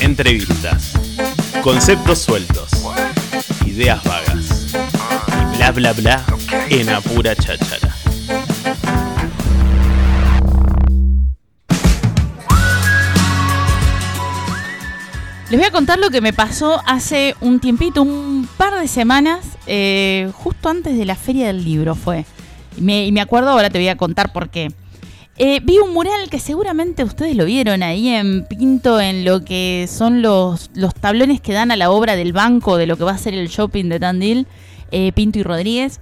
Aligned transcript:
Entrevistas. 0.00 0.92
Conceptos 1.62 2.18
sueltos. 2.18 2.70
Ideas 3.66 4.02
vagas. 4.04 4.74
Y 5.52 5.56
bla 5.56 5.72
bla 5.72 5.92
bla 5.92 6.24
en 6.70 6.88
apura 6.90 7.34
cháchara. 7.34 7.94
Les 15.50 15.58
voy 15.58 15.66
a 15.66 15.70
contar 15.70 15.98
lo 15.98 16.10
que 16.10 16.20
me 16.20 16.34
pasó 16.34 16.82
hace 16.84 17.34
un 17.40 17.58
tiempito, 17.58 18.02
un 18.02 18.46
par 18.58 18.78
de 18.78 18.86
semanas, 18.86 19.56
eh, 19.66 20.30
justo 20.34 20.68
antes 20.68 20.98
de 20.98 21.06
la 21.06 21.14
feria 21.14 21.46
del 21.46 21.64
libro 21.64 21.94
fue. 21.94 22.26
Y 22.76 22.82
me, 22.82 23.06
y 23.06 23.12
me 23.12 23.22
acuerdo, 23.22 23.48
ahora 23.50 23.70
te 23.70 23.78
voy 23.78 23.88
a 23.88 23.96
contar 23.96 24.30
por 24.32 24.50
qué. 24.50 24.70
Eh, 25.40 25.60
vi 25.62 25.78
un 25.78 25.94
mural 25.94 26.28
que 26.30 26.40
seguramente 26.40 27.04
ustedes 27.04 27.36
lo 27.36 27.44
vieron 27.44 27.84
ahí 27.84 28.08
en 28.08 28.44
Pinto, 28.44 29.00
en 29.00 29.24
lo 29.24 29.44
que 29.44 29.88
son 29.88 30.20
los, 30.20 30.68
los 30.74 30.92
tablones 30.96 31.40
que 31.40 31.52
dan 31.52 31.70
a 31.70 31.76
la 31.76 31.92
obra 31.92 32.16
del 32.16 32.32
banco 32.32 32.76
de 32.76 32.88
lo 32.88 32.96
que 32.96 33.04
va 33.04 33.12
a 33.12 33.18
ser 33.18 33.34
el 33.34 33.46
shopping 33.46 33.84
de 33.84 34.00
Tandil, 34.00 34.48
eh, 34.90 35.12
Pinto 35.12 35.38
y 35.38 35.44
Rodríguez. 35.44 36.00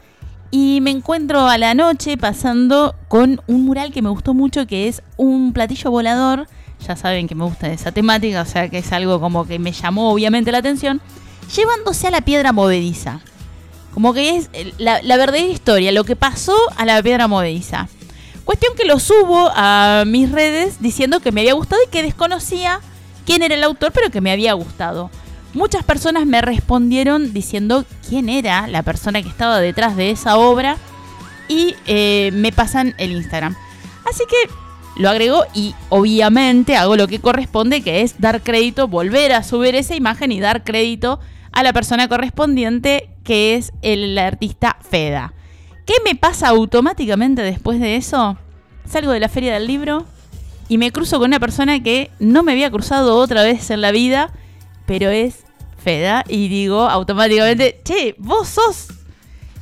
Y 0.50 0.80
me 0.80 0.90
encuentro 0.90 1.48
a 1.48 1.58
la 1.58 1.74
noche 1.74 2.16
pasando 2.16 2.94
con 3.08 3.42
un 3.46 3.66
mural 3.66 3.92
que 3.92 4.00
me 4.00 4.08
gustó 4.08 4.32
mucho, 4.32 4.66
que 4.66 4.88
es 4.88 5.02
un 5.18 5.52
platillo 5.52 5.90
volador. 5.90 6.46
Ya 6.88 6.96
saben 6.96 7.28
que 7.28 7.34
me 7.34 7.44
gusta 7.44 7.70
esa 7.70 7.92
temática, 7.92 8.40
o 8.40 8.46
sea 8.46 8.70
que 8.70 8.78
es 8.78 8.90
algo 8.90 9.20
como 9.20 9.46
que 9.46 9.58
me 9.58 9.72
llamó 9.72 10.12
obviamente 10.12 10.50
la 10.50 10.58
atención. 10.58 11.02
Llevándose 11.54 12.06
a 12.06 12.10
la 12.10 12.22
piedra 12.22 12.54
movediza. 12.54 13.20
Como 13.92 14.14
que 14.14 14.36
es 14.36 14.48
la, 14.78 15.02
la 15.02 15.18
verdadera 15.18 15.46
historia, 15.46 15.92
lo 15.92 16.04
que 16.04 16.16
pasó 16.16 16.56
a 16.78 16.86
la 16.86 17.02
piedra 17.02 17.28
movediza. 17.28 17.90
Cuestión 18.46 18.76
que 18.76 18.84
lo 18.84 19.00
subo 19.00 19.50
a 19.56 20.04
mis 20.06 20.30
redes 20.30 20.80
diciendo 20.80 21.18
que 21.18 21.32
me 21.32 21.40
había 21.40 21.54
gustado 21.54 21.82
y 21.84 21.90
que 21.90 22.04
desconocía 22.04 22.80
quién 23.24 23.42
era 23.42 23.56
el 23.56 23.64
autor, 23.64 23.90
pero 23.90 24.08
que 24.10 24.20
me 24.20 24.30
había 24.30 24.52
gustado. 24.52 25.10
Muchas 25.52 25.82
personas 25.82 26.26
me 26.26 26.40
respondieron 26.40 27.32
diciendo 27.32 27.84
quién 28.08 28.28
era 28.28 28.68
la 28.68 28.84
persona 28.84 29.20
que 29.20 29.28
estaba 29.28 29.58
detrás 29.58 29.96
de 29.96 30.10
esa 30.12 30.36
obra 30.36 30.76
y 31.48 31.74
eh, 31.86 32.30
me 32.34 32.52
pasan 32.52 32.94
el 32.98 33.10
Instagram. 33.10 33.56
Así 34.08 34.22
que 34.28 34.48
lo 35.02 35.10
agrego 35.10 35.42
y 35.52 35.74
obviamente 35.88 36.76
hago 36.76 36.94
lo 36.94 37.08
que 37.08 37.18
corresponde, 37.18 37.82
que 37.82 38.02
es 38.02 38.20
dar 38.20 38.42
crédito, 38.42 38.86
volver 38.86 39.32
a 39.32 39.42
subir 39.42 39.74
esa 39.74 39.96
imagen 39.96 40.30
y 40.30 40.38
dar 40.38 40.62
crédito 40.62 41.18
a 41.50 41.64
la 41.64 41.72
persona 41.72 42.06
correspondiente, 42.06 43.10
que 43.24 43.56
es 43.56 43.72
el 43.82 44.16
artista 44.16 44.76
Feda. 44.88 45.34
¿Qué 45.86 45.94
me 46.04 46.14
pasa 46.14 46.48
automáticamente 46.48 47.42
después 47.42 47.80
de 47.80 47.96
eso? 47.96 48.36
Salgo 48.88 49.12
de 49.12 49.20
la 49.20 49.28
feria 49.28 49.54
del 49.54 49.66
libro 49.66 50.04
y 50.68 50.78
me 50.78 50.90
cruzo 50.90 51.18
con 51.18 51.28
una 51.30 51.40
persona 51.40 51.80
que 51.82 52.10
no 52.18 52.42
me 52.42 52.52
había 52.52 52.70
cruzado 52.70 53.16
otra 53.16 53.42
vez 53.44 53.70
en 53.70 53.80
la 53.80 53.92
vida, 53.92 54.30
pero 54.84 55.10
es 55.10 55.44
Feda, 55.82 56.24
y 56.28 56.48
digo 56.48 56.80
automáticamente, 56.88 57.80
che, 57.84 58.16
vos 58.18 58.48
sos. 58.48 58.88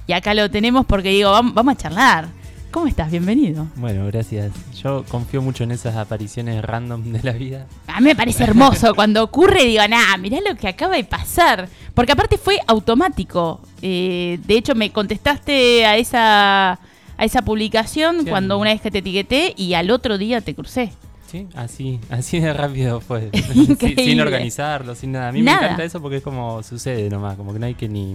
Y 0.06 0.14
acá 0.14 0.32
lo 0.32 0.50
tenemos 0.50 0.86
porque 0.86 1.10
digo, 1.10 1.30
vam- 1.30 1.52
vamos 1.52 1.74
a 1.74 1.76
charlar. 1.76 2.28
¿Cómo 2.70 2.86
estás? 2.86 3.10
Bienvenido. 3.10 3.66
Bueno, 3.76 4.06
gracias. 4.06 4.50
Yo 4.82 5.04
confío 5.08 5.42
mucho 5.42 5.62
en 5.64 5.70
esas 5.70 5.94
apariciones 5.96 6.64
random 6.64 7.12
de 7.12 7.22
la 7.22 7.32
vida. 7.32 7.66
A 7.86 8.00
mí 8.00 8.06
me 8.06 8.16
parece 8.16 8.42
hermoso 8.42 8.94
cuando 8.94 9.22
ocurre 9.22 9.64
y 9.64 9.68
digo, 9.68 9.82
nah, 9.88 10.16
mirá 10.16 10.38
lo 10.48 10.56
que 10.56 10.66
acaba 10.68 10.96
de 10.96 11.04
pasar. 11.04 11.68
Porque 11.94 12.12
aparte 12.12 12.38
fue 12.38 12.58
automático. 12.66 13.60
Eh, 13.82 14.38
de 14.46 14.56
hecho, 14.56 14.74
me 14.74 14.90
contestaste 14.90 15.86
a 15.86 15.96
esa, 15.96 16.72
a 16.72 16.78
esa 17.24 17.42
publicación 17.42 18.24
Sí, 18.24 18.26
cuando 18.30 18.58
una 18.58 18.70
vez 18.72 18.80
que 18.80 18.90
te 18.90 18.98
etiqueté 18.98 19.54
y 19.56 19.74
al 19.74 19.90
otro 19.90 20.18
día 20.18 20.40
te 20.40 20.54
crucé. 20.54 20.90
Sí, 21.30 21.46
así, 21.54 22.00
así 22.10 22.40
de 22.40 22.52
rápido 22.52 23.00
fue. 23.00 23.30
Sin- 23.96 24.20
organizarlo, 24.20 24.94
sin 24.94 25.12
nada. 25.12 25.28
A 25.28 25.32
mí 25.32 25.42
Nada. 25.42 25.58
me 25.60 25.64
encanta 25.66 25.84
eso 25.84 26.00
porque 26.00 26.16
es 26.18 26.22
como 26.22 26.62
sucede 26.62 27.08
nomás, 27.10 27.36
como 27.36 27.52
que 27.52 27.58
no 27.58 27.66
hay 27.66 27.74
que 27.74 27.88
ni, 27.88 28.14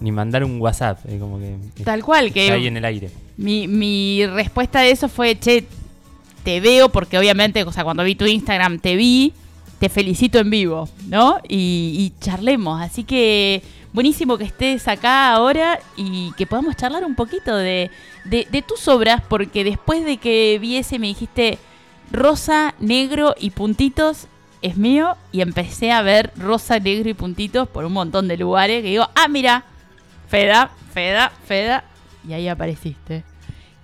ni 0.00 0.10
mandar 0.12 0.42
un 0.44 0.60
WhatsApp, 0.60 0.98
es 1.08 1.20
como 1.20 1.38
que 1.38 1.56
Tal 1.84 2.02
cual, 2.04 2.26
está 2.28 2.40
ahí 2.54 2.62
que 2.62 2.66
en 2.68 2.76
el 2.76 2.84
aire. 2.84 3.10
mi, 3.36 3.68
mi 3.68 4.24
respuesta 4.26 4.80
a 4.80 4.86
eso 4.86 5.08
fue, 5.08 5.38
che, 5.38 5.64
te 6.44 6.60
veo 6.60 6.88
porque 6.88 7.18
obviamente, 7.18 7.62
o 7.64 7.72
sea, 7.72 7.84
cuando 7.84 8.02
vi 8.04 8.14
tu 8.16 8.24
Instagram 8.26 8.78
te 8.80 8.96
vi, 8.96 9.32
te 9.78 9.88
felicito 9.88 10.38
en 10.38 10.50
vivo, 10.50 10.88
¿no? 11.06 11.38
Y, 11.48 12.12
charlemos. 12.20 12.80
Así 12.80 13.04
que 13.04 13.62
buenísimo 13.92 14.36
que 14.36 14.44
estés 14.44 14.88
acá 14.88 15.32
ahora 15.32 15.78
y 15.96 16.32
que 16.32 16.46
podamos 16.46 16.76
charlar 16.76 17.04
un 17.04 17.14
poquito 17.14 17.56
de, 17.56 17.90
de, 18.24 18.64
tus 18.66 18.86
obras, 18.88 19.22
porque 19.28 19.64
después 19.64 20.04
de 20.04 20.18
que 20.18 20.58
vi 20.60 20.76
ese 20.76 20.98
me 20.98 21.06
dijiste 21.06 21.58
rosa, 22.10 22.74
negro 22.78 23.34
y 23.38 23.50
puntitos. 23.50 24.26
Es 24.60 24.76
mío 24.76 25.16
y 25.30 25.40
empecé 25.40 25.92
a 25.92 26.02
ver 26.02 26.32
rosa, 26.36 26.80
negro 26.80 27.08
y 27.08 27.14
puntitos 27.14 27.68
por 27.68 27.84
un 27.84 27.92
montón 27.92 28.26
de 28.26 28.36
lugares 28.36 28.82
que 28.82 28.88
digo, 28.88 29.08
ah, 29.14 29.28
mira, 29.28 29.64
Feda, 30.28 30.72
Feda, 30.92 31.30
Feda, 31.46 31.84
y 32.28 32.32
ahí 32.32 32.48
apareciste. 32.48 33.22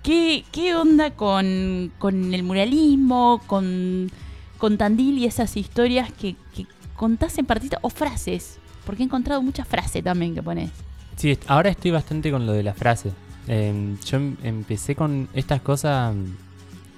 ¿Qué, 0.03 0.43
qué 0.51 0.75
onda 0.75 1.11
con, 1.11 1.93
con 1.97 2.33
el 2.33 2.43
muralismo, 2.43 3.41
con, 3.47 4.11
con 4.57 4.77
Tandil 4.77 5.17
y 5.17 5.25
esas 5.25 5.55
historias 5.57 6.11
que, 6.13 6.35
que 6.55 6.65
contás 6.95 7.37
en 7.37 7.45
partitas 7.45 7.79
o 7.81 7.89
frases? 7.89 8.57
Porque 8.85 9.03
he 9.03 9.05
encontrado 9.05 9.41
muchas 9.41 9.67
frases 9.67 10.03
también 10.03 10.35
que 10.35 10.43
pones. 10.43 10.69
Sí, 11.15 11.37
ahora 11.47 11.69
estoy 11.69 11.91
bastante 11.91 12.29
con 12.31 12.45
lo 12.45 12.51
de 12.53 12.63
la 12.63 12.73
frase. 12.73 13.11
Eh, 13.47 13.95
yo 14.05 14.17
em- 14.17 14.35
empecé 14.43 14.95
con 14.95 15.27
estas 15.33 15.61
cosas 15.61 16.15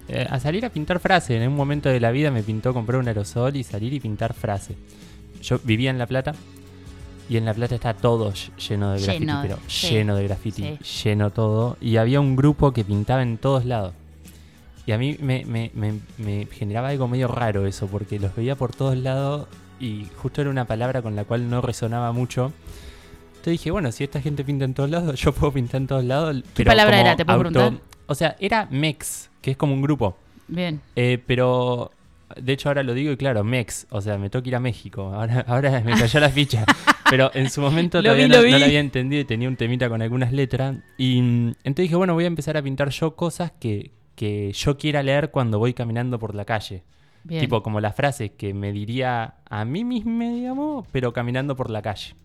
eh, 0.07 0.25
a 0.29 0.40
salir 0.40 0.66
a 0.66 0.69
pintar 0.69 1.00
frase. 1.00 1.35
En 1.41 1.47
un 1.50 1.56
momento 1.56 1.90
de 1.90 2.00
la 2.00 2.12
vida 2.12 2.31
me 2.31 2.44
pintó 2.44 2.73
comprar 2.73 3.00
un 3.00 3.07
aerosol 3.07 3.56
y 3.56 3.63
salir 3.63 3.94
y 3.94 4.00
pintar 4.00 4.34
frase. 4.34 4.75
Yo 5.41 5.59
vivía 5.63 5.89
en 5.91 5.97
La 5.97 6.07
Plata 6.07 6.34
y 7.29 7.38
en 7.38 7.45
La 7.45 7.53
Plata 7.53 7.75
está 7.75 7.94
todo 7.94 8.31
ll- 8.31 8.51
lleno 8.69 8.91
de 8.94 9.01
graffiti, 9.01 9.19
Lleno 9.25 9.41
de- 9.41 9.47
pero 9.47 9.59
sí, 9.68 9.89
lleno 9.89 10.16
de 10.16 10.24
graffiti, 10.24 10.78
sí. 10.81 11.03
lleno 11.09 11.29
todo. 11.31 11.78
Y 11.81 11.97
había 11.97 12.19
un 12.22 12.35
grupo 12.35 12.72
que 12.72 12.84
pintaba 12.85 13.22
en 13.22 13.38
todos 13.38 13.66
lados. 13.66 13.94
Y 14.88 14.92
a 14.94 14.98
mí 14.98 15.18
me, 15.22 15.44
me- 15.46 15.70
me- 15.75 16.00
me 16.18 16.48
generaba 16.48 16.88
algo 16.88 17.08
medio 17.08 17.28
raro 17.28 17.68
eso, 17.68 17.86
porque 17.88 18.20
los 18.20 18.36
veía 18.36 18.56
por 18.56 18.74
todos 18.74 18.98
lados 18.98 19.48
y 19.80 20.08
justo 20.16 20.42
era 20.42 20.50
una 20.50 20.66
palabra 20.66 21.02
con 21.03 21.16
la 21.16 21.25
cual 21.25 21.50
no 21.50 21.62
resonaba 21.62 22.12
mucho. 22.14 22.52
Entonces 23.28 23.52
dije, 23.52 23.70
bueno, 23.70 23.92
si 23.92 24.03
esta 24.06 24.22
gente 24.22 24.44
pinta 24.44 24.66
en 24.66 24.74
todos 24.74 24.90
lados, 24.90 25.20
yo 25.22 25.31
puedo 25.34 25.53
pintar 25.53 25.81
en 25.81 25.88
todos 25.88 26.03
lados. 26.06 26.38
¿Qué 26.56 26.64
pero 26.64 26.70
palabra 26.72 27.00
era? 27.02 27.16
¿Te 27.16 27.25
puedo 27.25 27.40
preguntar? 27.40 27.74
O 28.08 28.16
sea, 28.16 28.36
era 28.40 28.68
Mex, 28.72 29.30
que 29.42 29.52
es 29.52 29.58
como 29.58 29.74
un 29.74 29.81
grupo. 29.81 30.18
Bien. 30.48 30.80
Eh, 30.96 31.22
pero, 31.28 31.92
de 32.42 32.54
hecho 32.54 32.69
ahora 32.69 32.81
lo 32.84 32.94
digo 32.94 33.12
y 33.12 33.18
claro, 33.18 33.44
Mex, 33.44 33.88
o 33.90 34.00
sea, 34.00 34.18
me 34.18 34.30
toca 34.30 34.48
ir 34.48 34.56
a 34.56 34.62
México. 34.62 35.14
Ahora, 35.14 35.42
ahora 35.48 35.81
me 35.81 35.92
cayó 36.00 36.19
la 36.22 36.30
ficha. 36.30 36.64
Pero 37.09 37.31
en 37.34 37.50
su 37.50 37.62
momento 37.62 38.02
todavía 38.02 38.25
vi, 38.25 38.30
no, 38.31 38.42
lo 38.42 38.50
no 38.50 38.58
la 38.58 38.66
había 38.66 38.81
entendido 38.81 39.22
y 39.22 39.25
tenía 39.25 39.48
un 39.48 39.56
temita 39.56 39.88
con 39.88 40.02
algunas 40.02 40.34
letras. 40.34 40.75
Y 40.98 41.22
mm, 41.22 41.48
entonces 41.64 41.84
dije, 41.84 41.96
bueno, 41.96 42.14
voy 42.14 42.25
a 42.25 42.28
empezar 42.28 42.58
a 42.58 42.62
pintar 42.62 42.90
yo 42.90 43.16
cosas 43.16 43.52
que, 43.59 43.92
que 44.17 44.51
yo 44.51 44.78
quiera 44.78 45.03
leer 45.03 45.29
cuando 45.29 45.59
voy 45.59 45.75
caminando 45.75 46.17
por 46.17 46.33
la 46.33 46.44
calle. 46.44 46.83
Bien. 47.23 47.39
Tipo 47.39 47.61
como 47.61 47.79
las 47.79 47.95
frases 47.95 48.31
que 48.31 48.53
me 48.53 48.72
diría 48.72 49.35
a 49.47 49.63
mí 49.63 49.85
mismo, 49.85 50.23
digamos, 50.23 50.88
pero 50.91 51.13
caminando 51.13 51.55
por 51.55 51.69
la 51.69 51.83
calle. 51.83 52.16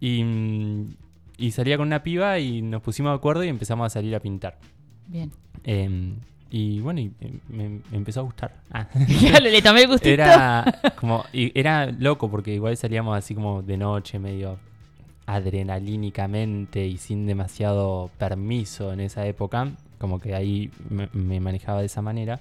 Y, 0.00 0.24
mm, 0.24 0.94
y 1.36 1.50
salía 1.50 1.76
con 1.76 1.88
una 1.88 2.02
piba 2.02 2.38
y 2.38 2.62
nos 2.62 2.80
pusimos 2.80 3.12
de 3.12 3.16
acuerdo 3.16 3.44
y 3.44 3.48
empezamos 3.48 3.86
a 3.86 3.90
salir 3.90 4.14
a 4.16 4.20
pintar. 4.20 4.58
Bien. 5.06 5.30
Em, 5.64 6.14
y 6.50 6.80
bueno, 6.80 7.00
y, 7.00 7.12
eh, 7.20 7.40
me, 7.50 7.68
me 7.68 7.96
empezó 7.96 8.20
a 8.20 8.22
gustar. 8.22 8.54
Ah. 8.70 8.88
Claro, 9.20 9.44
le 9.44 9.60
tomé 9.60 9.82
el 9.82 9.88
gustito. 9.88 10.08
era 10.08 10.64
como 10.98 11.26
y 11.30 11.52
era 11.58 11.86
loco 11.90 12.30
porque 12.30 12.54
igual 12.54 12.74
salíamos 12.78 13.18
así 13.18 13.34
como 13.34 13.62
de 13.62 13.76
noche, 13.76 14.18
medio 14.18 14.58
adrenalínicamente 15.26 16.86
y 16.86 16.96
sin 16.96 17.26
demasiado 17.26 18.10
permiso 18.16 18.94
en 18.94 19.00
esa 19.00 19.26
época. 19.26 19.72
Como 19.98 20.20
que 20.20 20.34
ahí 20.34 20.70
me, 20.90 21.08
me 21.12 21.40
manejaba 21.40 21.80
de 21.80 21.86
esa 21.86 22.02
manera. 22.02 22.40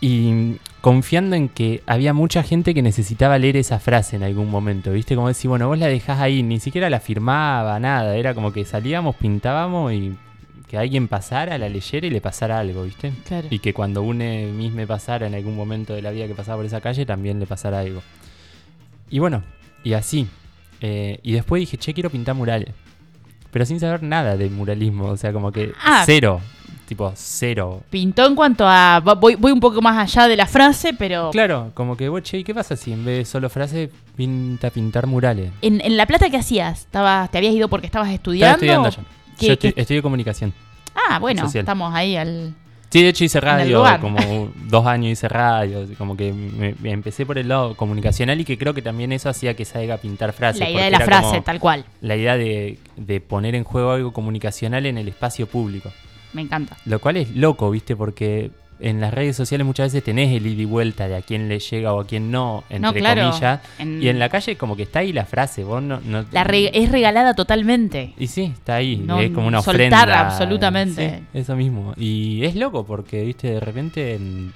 Y 0.00 0.56
confiando 0.80 1.36
en 1.36 1.48
que 1.48 1.80
había 1.86 2.12
mucha 2.12 2.42
gente 2.42 2.74
que 2.74 2.82
necesitaba 2.82 3.38
leer 3.38 3.56
esa 3.56 3.78
frase 3.78 4.16
en 4.16 4.24
algún 4.24 4.50
momento, 4.50 4.90
¿viste? 4.90 5.14
Como 5.14 5.28
decir, 5.28 5.48
bueno, 5.48 5.68
vos 5.68 5.78
la 5.78 5.86
dejás 5.86 6.18
ahí, 6.18 6.42
ni 6.42 6.58
siquiera 6.58 6.90
la 6.90 6.98
firmaba, 6.98 7.78
nada. 7.78 8.16
Era 8.16 8.34
como 8.34 8.52
que 8.52 8.64
salíamos, 8.64 9.14
pintábamos 9.14 9.92
y 9.92 10.16
que 10.68 10.76
alguien 10.76 11.06
pasara, 11.06 11.56
la 11.56 11.68
leyera 11.68 12.04
y 12.06 12.10
le 12.10 12.20
pasara 12.20 12.58
algo, 12.58 12.82
¿viste? 12.82 13.12
Claro. 13.28 13.46
Y 13.48 13.60
que 13.60 13.72
cuando 13.72 14.02
une 14.02 14.46
mismo 14.46 14.84
pasara 14.88 15.28
en 15.28 15.36
algún 15.36 15.54
momento 15.54 15.94
de 15.94 16.02
la 16.02 16.10
vida 16.10 16.26
que 16.26 16.34
pasaba 16.34 16.56
por 16.56 16.66
esa 16.66 16.80
calle, 16.80 17.06
también 17.06 17.38
le 17.38 17.46
pasara 17.46 17.78
algo. 17.78 18.02
Y 19.08 19.20
bueno, 19.20 19.44
y 19.84 19.92
así. 19.92 20.26
Eh, 20.80 21.20
y 21.22 21.30
después 21.30 21.60
dije, 21.60 21.76
che, 21.76 21.94
quiero 21.94 22.10
pintar 22.10 22.34
murales. 22.34 22.70
Pero 23.52 23.64
sin 23.66 23.78
saber 23.78 24.02
nada 24.02 24.36
del 24.36 24.50
muralismo, 24.50 25.04
o 25.10 25.16
sea, 25.16 25.32
como 25.32 25.52
que 25.52 25.72
Ah. 25.84 26.02
cero. 26.04 26.40
Tipo, 26.86 27.12
cero. 27.14 27.82
Pintó 27.88 28.26
en 28.26 28.34
cuanto 28.34 28.64
a. 28.66 29.00
Voy, 29.00 29.36
voy 29.36 29.52
un 29.52 29.60
poco 29.60 29.80
más 29.80 29.96
allá 29.96 30.26
de 30.28 30.36
la 30.36 30.46
frase, 30.46 30.92
pero. 30.92 31.30
Claro, 31.30 31.70
como 31.74 31.96
que, 31.96 32.08
"Bueno, 32.08 32.22
che, 32.24 32.38
¿y 32.38 32.44
qué 32.44 32.52
pasa 32.54 32.76
si 32.76 32.92
en 32.92 33.04
vez 33.04 33.18
de 33.18 33.24
solo 33.24 33.48
frase 33.48 33.88
pinta 34.16 34.68
pintar 34.70 35.06
murales? 35.06 35.50
En, 35.62 35.80
en 35.80 35.96
La 35.96 36.06
Plata, 36.06 36.28
¿qué 36.28 36.36
hacías? 36.38 36.80
¿Estabas, 36.80 37.30
¿Te 37.30 37.38
habías 37.38 37.54
ido 37.54 37.68
porque 37.68 37.86
estabas 37.86 38.08
Estaba 38.08 38.14
estudiando? 38.16 38.56
estudiando 38.56 38.88
allá. 38.88 38.98
¿Qué- 39.38 39.46
Yo 39.46 39.52
estu- 39.54 39.72
qué- 39.74 39.80
estudio 39.80 40.02
comunicación. 40.02 40.52
Ah, 41.08 41.18
bueno, 41.18 41.42
Social. 41.44 41.62
estamos 41.62 41.94
ahí 41.94 42.16
al, 42.16 42.54
Sí, 42.92 43.02
de 43.02 43.08
hecho 43.08 43.24
hice 43.24 43.40
radio, 43.40 43.82
como 44.02 44.50
dos 44.66 44.84
años 44.84 45.12
hice 45.12 45.26
radio, 45.26 45.86
como 45.96 46.14
que 46.14 46.30
me, 46.30 46.74
me 46.78 46.90
empecé 46.90 47.24
por 47.24 47.38
el 47.38 47.48
lado 47.48 47.74
comunicacional 47.74 48.38
y 48.38 48.44
que 48.44 48.58
creo 48.58 48.74
que 48.74 48.82
también 48.82 49.12
eso 49.12 49.30
hacía 49.30 49.56
que 49.56 49.64
salga 49.64 49.94
a 49.94 49.96
pintar 49.96 50.34
frases. 50.34 50.60
La 50.60 50.68
idea 50.68 50.84
de 50.84 50.90
la 50.90 51.00
frase, 51.00 51.40
tal 51.40 51.58
cual. 51.58 51.86
La 52.02 52.16
idea 52.16 52.36
de, 52.36 52.78
de 52.98 53.20
poner 53.22 53.54
en 53.54 53.64
juego 53.64 53.92
algo 53.92 54.12
comunicacional 54.12 54.84
en 54.84 54.98
el 54.98 55.08
espacio 55.08 55.46
público. 55.46 55.90
Me 56.34 56.42
encanta. 56.42 56.76
Lo 56.84 56.98
cual 56.98 57.16
es 57.16 57.34
loco, 57.34 57.70
¿viste? 57.70 57.96
Porque 57.96 58.50
en 58.82 59.00
las 59.00 59.14
redes 59.14 59.36
sociales 59.36 59.66
muchas 59.66 59.86
veces 59.92 60.04
tenés 60.04 60.30
el 60.36 60.46
ida 60.46 60.62
y 60.62 60.64
vuelta 60.64 61.08
de 61.08 61.16
a 61.16 61.22
quién 61.22 61.48
le 61.48 61.58
llega 61.60 61.92
o 61.94 62.00
a 62.00 62.06
quién 62.06 62.30
no, 62.30 62.64
entre 62.68 62.80
No, 62.80 62.92
claro. 62.92 63.30
comillas. 63.30 63.60
En- 63.78 64.02
Y 64.02 64.08
en 64.08 64.18
la 64.18 64.28
calle 64.28 64.56
como 64.56 64.76
que 64.76 64.82
está 64.82 64.98
ahí 65.00 65.12
la 65.12 65.24
frase, 65.24 65.64
vos 65.64 65.82
no... 65.82 66.00
no- 66.04 66.24
La 66.32 66.44
re- 66.44 66.70
es 66.74 66.90
regalada 66.90 67.34
totalmente. 67.34 68.12
Y 68.18 68.26
sí, 68.26 68.52
está 68.54 68.74
ahí, 68.76 68.96
No, 68.96 69.20
es 69.20 69.30
como 69.30 69.46
una 69.46 69.62
soltar 69.62 69.92
ofrenda. 70.08 70.20
absolutamente. 70.26 71.22
Sí, 71.32 71.38
eso 71.38 71.56
mismo. 71.56 71.94
Y 71.96 72.44
es 72.44 72.54
loco 72.56 72.84
porque, 72.84 73.22
viste, 73.24 73.48
de 73.52 73.60
repente 73.60 74.18
mm, 74.18 74.50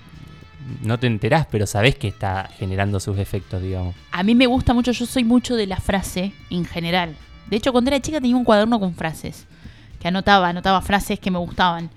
no 0.83 0.99
te 0.99 1.07
enterás, 1.07 1.47
pero 1.51 1.67
sabés 1.67 1.95
que 1.97 2.09
está 2.09 2.49
generando 2.59 2.99
sus 3.01 3.19
efectos, 3.19 3.63
digamos. 3.63 3.95
A 4.13 4.23
mí 4.23 4.35
me 4.35 4.47
gusta 4.47 4.75
mucho, 4.75 4.93
yo 4.93 5.07
soy 5.07 5.25
mucho 5.25 5.55
de 5.57 5.67
la 5.67 5.77
frase 5.77 6.33
en 6.51 6.65
general. 6.65 7.15
De 7.49 7.57
hecho, 7.57 7.71
cuando 7.73 7.91
era 7.91 8.01
chica 8.01 8.21
tenía 8.21 8.37
un 8.37 8.45
cuaderno 8.45 8.81
con 8.81 8.95
frases. 8.95 9.47
Que 10.01 10.09
anotaba, 10.09 10.49
anotaba 10.49 10.83
frases 10.83 11.19
que 11.21 11.31
me 11.31 11.39
gustaban. 11.39 11.91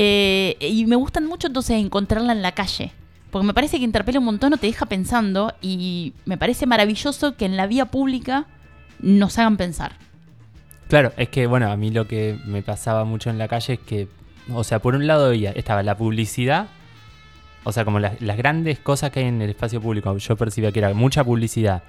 Eh, 0.00 0.56
y 0.60 0.86
me 0.86 0.94
gustan 0.94 1.26
mucho 1.26 1.48
entonces 1.48 1.76
encontrarla 1.76 2.32
en 2.32 2.40
la 2.40 2.52
calle. 2.52 2.92
Porque 3.32 3.46
me 3.46 3.52
parece 3.52 3.78
que 3.78 3.84
interpela 3.84 4.20
un 4.20 4.24
montón 4.26 4.52
o 4.52 4.56
te 4.56 4.68
deja 4.68 4.86
pensando. 4.86 5.52
Y 5.60 6.12
me 6.24 6.36
parece 6.38 6.66
maravilloso 6.66 7.34
que 7.36 7.46
en 7.46 7.56
la 7.56 7.66
vía 7.66 7.86
pública 7.86 8.46
nos 9.00 9.38
hagan 9.38 9.56
pensar. 9.56 9.92
Claro, 10.88 11.12
es 11.16 11.28
que, 11.30 11.48
bueno, 11.48 11.70
a 11.70 11.76
mí 11.76 11.90
lo 11.90 12.06
que 12.06 12.38
me 12.46 12.62
pasaba 12.62 13.04
mucho 13.04 13.28
en 13.28 13.38
la 13.38 13.48
calle 13.48 13.74
es 13.74 13.80
que, 13.80 14.06
o 14.52 14.62
sea, 14.62 14.78
por 14.78 14.94
un 14.94 15.06
lado 15.08 15.30
veía, 15.30 15.50
estaba 15.50 15.82
la 15.82 15.96
publicidad, 15.96 16.68
o 17.64 17.72
sea, 17.72 17.84
como 17.84 17.98
las, 17.98 18.20
las 18.22 18.36
grandes 18.36 18.78
cosas 18.78 19.10
que 19.10 19.20
hay 19.20 19.26
en 19.26 19.42
el 19.42 19.50
espacio 19.50 19.80
público, 19.82 20.16
yo 20.16 20.36
percibía 20.36 20.70
que 20.72 20.78
era 20.78 20.94
mucha 20.94 21.24
publicidad, 21.24 21.82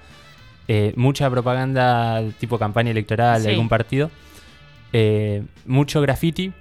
eh, 0.68 0.92
mucha 0.96 1.30
propaganda 1.30 2.22
tipo 2.40 2.58
campaña 2.58 2.90
electoral 2.90 3.40
Sí. 3.40 3.46
de 3.46 3.52
algún 3.52 3.68
partido, 3.70 4.10
eh, 4.92 5.44
mucho 5.64 6.02
graffiti 6.02 6.52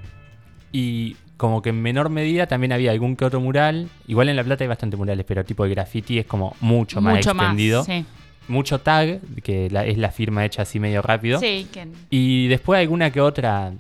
y 0.72 1.18
como 1.40 1.62
que 1.62 1.70
en 1.70 1.82
menor 1.82 2.10
medida 2.10 2.48
también 2.48 2.74
había 2.74 2.92
algún 2.92 3.16
que 3.16 3.24
otro 3.24 3.40
mural, 3.40 3.88
igual 4.08 4.28
en 4.28 4.36
La 4.36 4.44
Plata 4.44 4.66
hay 4.66 4.68
bastante 4.68 4.98
murales, 4.98 5.26
pero 5.26 5.46
tipo 5.46 5.64
de 5.64 5.70
graffiti 5.70 6.20
es 6.20 6.26
como 6.26 6.54
mucho 6.60 7.00
más 7.00 7.16
mucho 7.16 7.32
extendido, 7.32 7.80
más. 7.80 7.86
Sí. 7.88 8.06
mucho 8.50 8.80
tag, 8.82 9.22
que 9.42 9.70
la- 9.70 9.86
es 9.86 9.98
la 9.98 10.12
firma 10.12 10.44
hecha 10.44 10.64
así 10.64 10.80
medio 10.82 11.02
rápido. 11.02 11.40
Sí, 11.40 11.68
que- 11.72 11.88
Y 12.10 12.48
después 12.50 12.78
alguna 12.82 13.10
que 13.12 13.22
otra. 13.22 13.72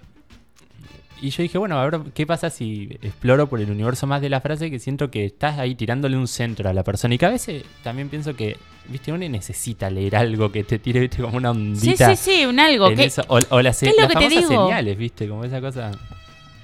Y 1.21 1.31
yo 1.31 1.43
dije, 1.43 1.57
bueno, 1.57 1.77
a 1.77 1.83
ver, 1.89 1.99
¿qué 2.13 2.25
pasa 2.25 2.49
si 2.49 2.97
exploro 3.01 3.49
por 3.49 3.59
el 3.59 3.69
universo 3.69 4.07
más 4.07 4.21
de 4.21 4.29
la 4.29 4.39
frase? 4.39 4.71
Que 4.71 4.79
siento 4.79 5.11
que 5.11 5.25
estás 5.25 5.59
ahí 5.59 5.75
tirándole 5.75 6.15
un 6.15 6.29
centro 6.29 6.69
a 6.69 6.73
la 6.73 6.83
persona. 6.85 7.13
Y 7.13 7.17
que 7.17 7.25
a 7.25 7.29
veces 7.29 7.63
también 7.83 8.07
pienso 8.07 8.37
que, 8.37 8.55
viste, 8.87 9.11
uno 9.11 9.27
necesita 9.27 9.89
leer 9.89 10.15
algo 10.15 10.49
que 10.49 10.63
te 10.63 10.79
tire, 10.79 11.01
viste, 11.01 11.21
como 11.21 11.35
una 11.35 11.51
sí, 11.51 11.59
ondita. 11.59 12.15
sí, 12.15 12.31
sí, 12.37 12.45
un 12.45 12.57
algo. 12.61 12.87
que, 12.95 13.03
eso. 13.03 13.21
O, 13.27 13.37
o 13.49 13.61
las, 13.61 13.77
¿qué 13.81 13.87
es 13.89 13.95
lo 13.97 14.03
las 14.03 14.07
que 14.13 14.13
te 14.17 14.23
famosas 14.29 14.49
digo? 14.49 14.65
señales, 14.67 14.97
viste, 14.97 15.27
como 15.27 15.43
esa 15.43 15.59
cosa. 15.59 15.91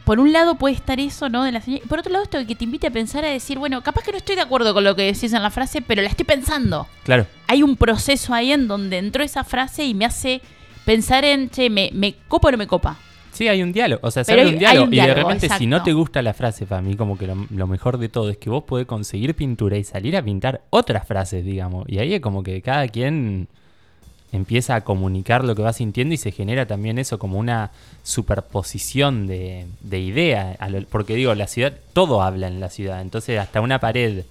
Por 0.06 0.20
un 0.20 0.32
lado 0.32 0.56
puede 0.56 0.76
estar 0.76 1.00
eso, 1.00 1.30
¿no? 1.30 1.44
De 1.44 1.52
la 1.52 1.62
señal. 1.62 1.82
y 1.84 1.88
Por 1.88 2.00
otro 2.00 2.12
lado, 2.12 2.24
esto 2.24 2.38
que 2.46 2.56
te 2.56 2.64
invite 2.64 2.88
a 2.88 2.92
pensar, 2.92 3.26
a 3.26 3.30
decir, 3.30 3.58
bueno, 3.58 3.82
capaz 3.82 4.04
que 4.04 4.12
no 4.12 4.18
estoy 4.18 4.36
de 4.36 4.42
acuerdo 4.42 4.74
con 4.74 4.84
lo 4.84 4.96
que 4.96 5.02
decís 5.02 5.34
en 5.34 5.42
la 5.42 5.50
frase, 5.50 5.82
pero 5.82 6.02
la 6.02 6.08
estoy 6.08 6.26
pensando. 6.26 6.88
Claro, 7.04 7.26
Hay 7.48 7.64
un 7.64 7.76
proceso 7.76 8.34
ahí 8.34 8.52
en 8.52 8.68
donde 8.68 9.00
entró 9.00 9.24
esa 9.24 9.44
frase 9.44 9.84
y 9.84 9.94
me 9.94 10.06
hace 10.06 10.42
pensar 10.86 11.26
en, 11.26 11.50
che, 11.50 11.70
¿me, 11.70 11.90
me 11.94 12.14
copa 12.28 12.48
o 12.48 12.52
no 12.52 12.58
me 12.58 12.68
copa? 12.68 12.98
sí, 13.32 13.50
hay 13.50 13.62
un 13.62 13.74
diálogo. 13.74 14.00
O 14.08 14.12
sea, 14.12 14.24
se 14.24 14.32
abre 14.32 14.48
un 14.48 14.58
diálogo. 14.60 14.88
y 14.92 14.96
de 14.96 15.14
repente, 15.14 15.50
si 15.58 15.68
no 15.68 15.84
te 15.84 15.92
gusta 15.92 16.22
la 16.22 16.34
frase, 16.34 16.66
para 16.66 16.82
mí, 16.82 16.96
como 16.96 17.18
que 17.18 17.28
lo, 17.28 17.36
lo 17.50 17.68
mejor 17.68 17.98
de 17.98 18.08
todo 18.08 18.30
es 18.30 18.38
que 18.38 18.50
vos 18.50 18.64
podés 18.64 18.86
conseguir 18.86 19.36
pintura 19.36 19.78
y 19.78 19.84
salir 19.84 20.16
a 20.16 20.24
pintar 20.24 20.62
otras 20.70 21.06
frases, 21.06 21.44
digamos. 21.44 21.86
Y 21.90 22.00
ahí 22.00 22.14
es 22.14 22.22
como 22.22 22.44
que 22.44 22.62
cada 22.62 22.88
quien 22.88 23.50
empieza 24.32 24.76
a 24.76 24.82
comunicar 24.82 25.44
lo 25.46 25.56
que 25.56 25.62
va 25.62 25.72
sintiendo 25.74 26.14
y 26.14 26.18
se 26.18 26.32
genera 26.32 26.66
también 26.66 26.98
eso 26.98 27.18
como 27.20 27.38
una 27.40 27.72
superposición 28.30 29.28
de, 29.28 29.66
de 29.82 30.00
ideas. 30.00 30.58
a 30.60 30.70
lo- 30.70 30.84
Porque 30.88 31.16
digo, 31.16 31.34
la 31.36 31.48
ciudad, 31.48 31.74
todo 31.94 32.22
habla 32.22 32.48
en 32.48 32.60
la 32.60 32.70
ciudad. 32.70 33.02
Entonces, 33.02 33.40
hasta 33.40 33.62
una 33.62 33.80
pared 33.80 34.24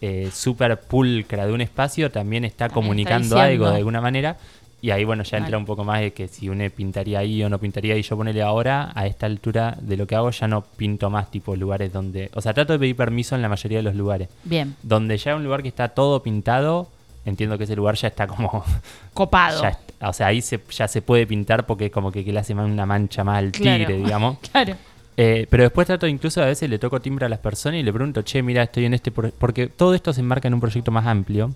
eh, 0.00 0.30
súper 0.32 0.80
pulcra 0.80 1.46
de 1.46 1.52
un 1.52 1.60
espacio 1.60 2.10
también 2.10 2.44
está 2.44 2.68
También 2.68 2.98
está 2.98 3.08
comunicando 3.14 3.36
algo 3.40 3.64
de 3.70 3.76
alguna 3.78 4.00
manera. 4.00 4.36
Y 4.82 4.90
ahí, 4.90 5.04
bueno, 5.04 5.22
ya 5.24 5.38
entra 5.38 5.56
un 5.58 5.64
poco 5.64 5.84
más 5.84 6.00
de 6.00 6.12
que 6.12 6.28
si 6.28 6.48
uno 6.48 6.62
pintaría 6.70 7.18
ahí 7.20 7.42
o 7.42 7.48
no 7.48 7.58
pintaría 7.58 7.94
ahí. 7.94 8.02
Yo 8.02 8.16
ponele 8.16 8.42
ahora, 8.42 8.92
a 8.94 9.06
esta 9.06 9.26
altura 9.26 9.76
de 9.80 9.96
lo 9.96 10.06
que 10.06 10.14
hago, 10.14 10.30
ya 10.30 10.46
no 10.48 10.62
pinto 10.62 11.08
más 11.10 11.30
tipo 11.30 11.56
lugares 11.56 11.92
donde... 11.92 12.30
O 12.34 12.40
sea, 12.42 12.52
trato 12.54 12.72
de 12.74 12.78
pedir 12.78 12.94
permiso 12.94 13.34
en 13.34 13.42
la 13.42 13.48
mayoría 13.48 13.78
de 13.78 13.82
los 13.82 13.94
lugares. 13.94 14.28
Bien, 14.44 14.76
Donde 14.82 15.16
ya 15.16 15.30
hay 15.32 15.36
un 15.38 15.44
lugar 15.44 15.62
que 15.62 15.68
está 15.68 15.88
todo 15.88 16.22
pintado, 16.22 16.88
entiendo 17.26 17.58
que 17.58 17.64
ese 17.64 17.76
lugar 17.76 17.96
ya 17.96 18.08
está 18.08 18.26
como... 18.26 18.64
copado. 19.12 19.60
ya 19.62 19.78
o 20.00 20.12
sea, 20.12 20.28
ahí 20.28 20.40
se, 20.42 20.60
ya 20.70 20.88
se 20.88 21.02
puede 21.02 21.26
pintar 21.26 21.66
porque 21.66 21.86
es 21.86 21.90
como 21.92 22.10
que, 22.12 22.24
que 22.24 22.32
le 22.32 22.38
hace 22.40 22.54
una 22.54 22.86
mancha 22.86 23.24
más 23.24 23.38
al 23.38 23.52
tigre, 23.52 23.84
Claro. 23.86 23.96
digamos. 24.04 24.38
Claro. 24.52 24.76
Eh, 25.18 25.46
pero 25.48 25.62
después 25.62 25.86
trato 25.86 26.06
incluso 26.06 26.42
a 26.42 26.46
veces 26.46 26.68
le 26.68 26.78
toco 26.78 27.00
timbre 27.00 27.24
a 27.24 27.28
las 27.30 27.38
personas 27.38 27.80
y 27.80 27.82
le 27.82 27.92
pregunto, 27.92 28.20
che, 28.22 28.42
mira, 28.42 28.62
estoy 28.62 28.84
en 28.84 28.94
este... 28.94 29.10
pro-", 29.10 29.30
Porque 29.38 29.66
todo 29.66 29.94
esto 29.94 30.12
se 30.12 30.20
enmarca 30.20 30.48
en 30.48 30.54
un 30.54 30.60
proyecto 30.60 30.90
más 30.90 31.06
amplio 31.06 31.52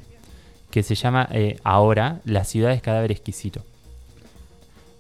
que 0.70 0.82
se 0.82 0.94
llama 0.94 1.28
eh, 1.32 1.58
ahora 1.64 2.20
La 2.24 2.44
ciudad 2.44 2.72
es 2.72 2.80
cadáver 2.80 3.10
exquisito. 3.10 3.62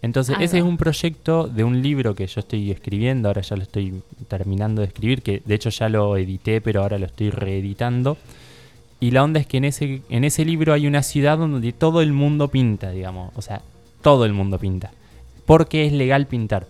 Entonces, 0.02 0.36
ese 0.40 0.58
es 0.58 0.64
un 0.64 0.78
proyecto 0.78 1.46
de 1.46 1.62
un 1.62 1.82
libro 1.82 2.14
que 2.14 2.26
yo 2.26 2.40
estoy 2.40 2.70
escribiendo, 2.70 3.28
ahora 3.28 3.42
ya 3.42 3.54
lo 3.56 3.62
estoy 3.62 4.02
terminando 4.28 4.80
de 4.80 4.86
escribir, 4.88 5.20
que 5.22 5.42
de 5.44 5.54
hecho 5.54 5.68
ya 5.68 5.90
lo 5.90 6.16
edité, 6.16 6.62
pero 6.62 6.82
ahora 6.82 6.98
lo 6.98 7.04
estoy 7.06 7.28
reeditando. 7.30 8.16
Y 9.00 9.12
la 9.12 9.24
onda 9.24 9.40
es 9.40 9.46
que 9.46 9.56
en 9.56 9.64
ese, 9.64 10.02
en 10.10 10.24
ese 10.24 10.44
libro 10.44 10.72
hay 10.74 10.86
una 10.86 11.02
ciudad 11.02 11.38
donde 11.38 11.72
todo 11.72 12.02
el 12.02 12.12
mundo 12.12 12.48
pinta, 12.48 12.90
digamos. 12.90 13.32
O 13.34 13.42
sea, 13.42 13.62
todo 14.02 14.24
el 14.26 14.32
mundo 14.34 14.58
pinta. 14.58 14.90
Porque 15.46 15.86
es 15.86 15.92
legal 15.92 16.26
pintar. 16.26 16.66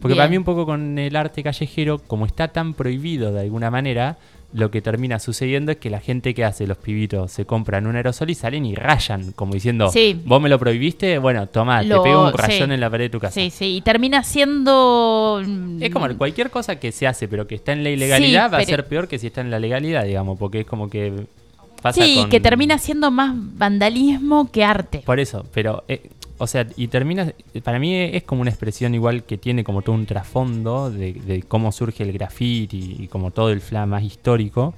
Porque 0.00 0.16
para 0.16 0.26
Bien. 0.26 0.32
mí 0.32 0.36
un 0.38 0.44
poco 0.44 0.66
con 0.66 0.98
el 0.98 1.14
arte 1.14 1.44
callejero, 1.44 1.98
como 1.98 2.26
está 2.26 2.48
tan 2.48 2.74
prohibido 2.74 3.32
de 3.32 3.40
alguna 3.42 3.70
manera, 3.70 4.16
lo 4.52 4.70
que 4.72 4.82
termina 4.82 5.20
sucediendo 5.20 5.70
es 5.70 5.78
que 5.78 5.88
la 5.90 6.00
gente 6.00 6.34
que 6.34 6.44
hace, 6.44 6.66
los 6.66 6.76
pibitos, 6.76 7.30
se 7.30 7.46
compran 7.46 7.86
un 7.86 7.94
aerosol 7.94 8.28
y 8.30 8.34
salen 8.34 8.66
y 8.66 8.74
rayan, 8.74 9.30
como 9.32 9.54
diciendo, 9.54 9.88
Sí. 9.90 10.20
vos 10.26 10.42
me 10.42 10.48
lo 10.48 10.58
prohibiste, 10.58 11.18
bueno, 11.18 11.46
toma, 11.46 11.82
Lo- 11.84 12.02
te 12.02 12.08
pego 12.10 12.26
un 12.26 12.32
rayón 12.32 12.68
sí. 12.68 12.74
en 12.74 12.80
la 12.80 12.90
pared 12.90 13.04
de 13.04 13.10
tu 13.10 13.20
casa. 13.20 13.32
Sí, 13.34 13.50
sí, 13.50 13.76
y 13.76 13.80
termina 13.80 14.24
siendo... 14.24 15.40
mm, 15.46 15.82
Es 15.82 15.90
como 15.90 16.08
cualquier 16.18 16.50
cosa 16.50 16.76
que 16.80 16.90
se 16.92 17.06
hace, 17.06 17.28
pero 17.28 17.46
que 17.46 17.54
está 17.54 17.72
en 17.72 17.84
la 17.84 17.90
ilegalidad, 17.90 18.48
Sí, 18.48 18.52
va 18.52 18.58
a 18.58 18.64
ser 18.64 18.84
peor 18.86 19.06
que 19.08 19.18
si 19.20 19.28
está 19.28 19.40
en 19.40 19.50
la 19.52 19.60
legalidad, 19.60 20.04
digamos, 20.04 20.36
porque 20.38 20.60
es 20.60 20.66
como 20.66 20.90
que 20.90 21.12
pasa 21.82 22.02
Sí, 22.04 22.16
con- 22.16 22.30
que 22.30 22.40
termina 22.40 22.78
siendo 22.78 23.10
más 23.10 23.32
vandalismo 23.36 24.50
que 24.50 24.64
arte. 24.64 25.02
Por 25.04 25.20
eso, 25.20 25.44
pero, 25.52 25.84
eh, 25.88 26.08
o 26.38 26.46
sea, 26.46 26.66
y 26.76 26.88
termina, 26.88 27.32
para 27.62 27.78
mí 27.78 27.94
es 27.96 28.22
como 28.22 28.40
una 28.40 28.50
expresión 28.50 28.94
igual 28.94 29.24
que 29.24 29.36
tiene 29.38 29.62
como 29.64 29.82
todo 29.82 29.94
un 29.94 30.06
trasfondo 30.06 30.90
de, 30.90 31.12
de 31.12 31.42
cómo 31.42 31.70
surge 31.72 32.02
el 32.02 32.12
graffiti 32.12 32.96
y 33.00 33.08
como 33.08 33.30
todo 33.30 33.50
el 33.50 33.60
fla 33.60 33.84
más 33.86 34.02
histórico, 34.02 34.74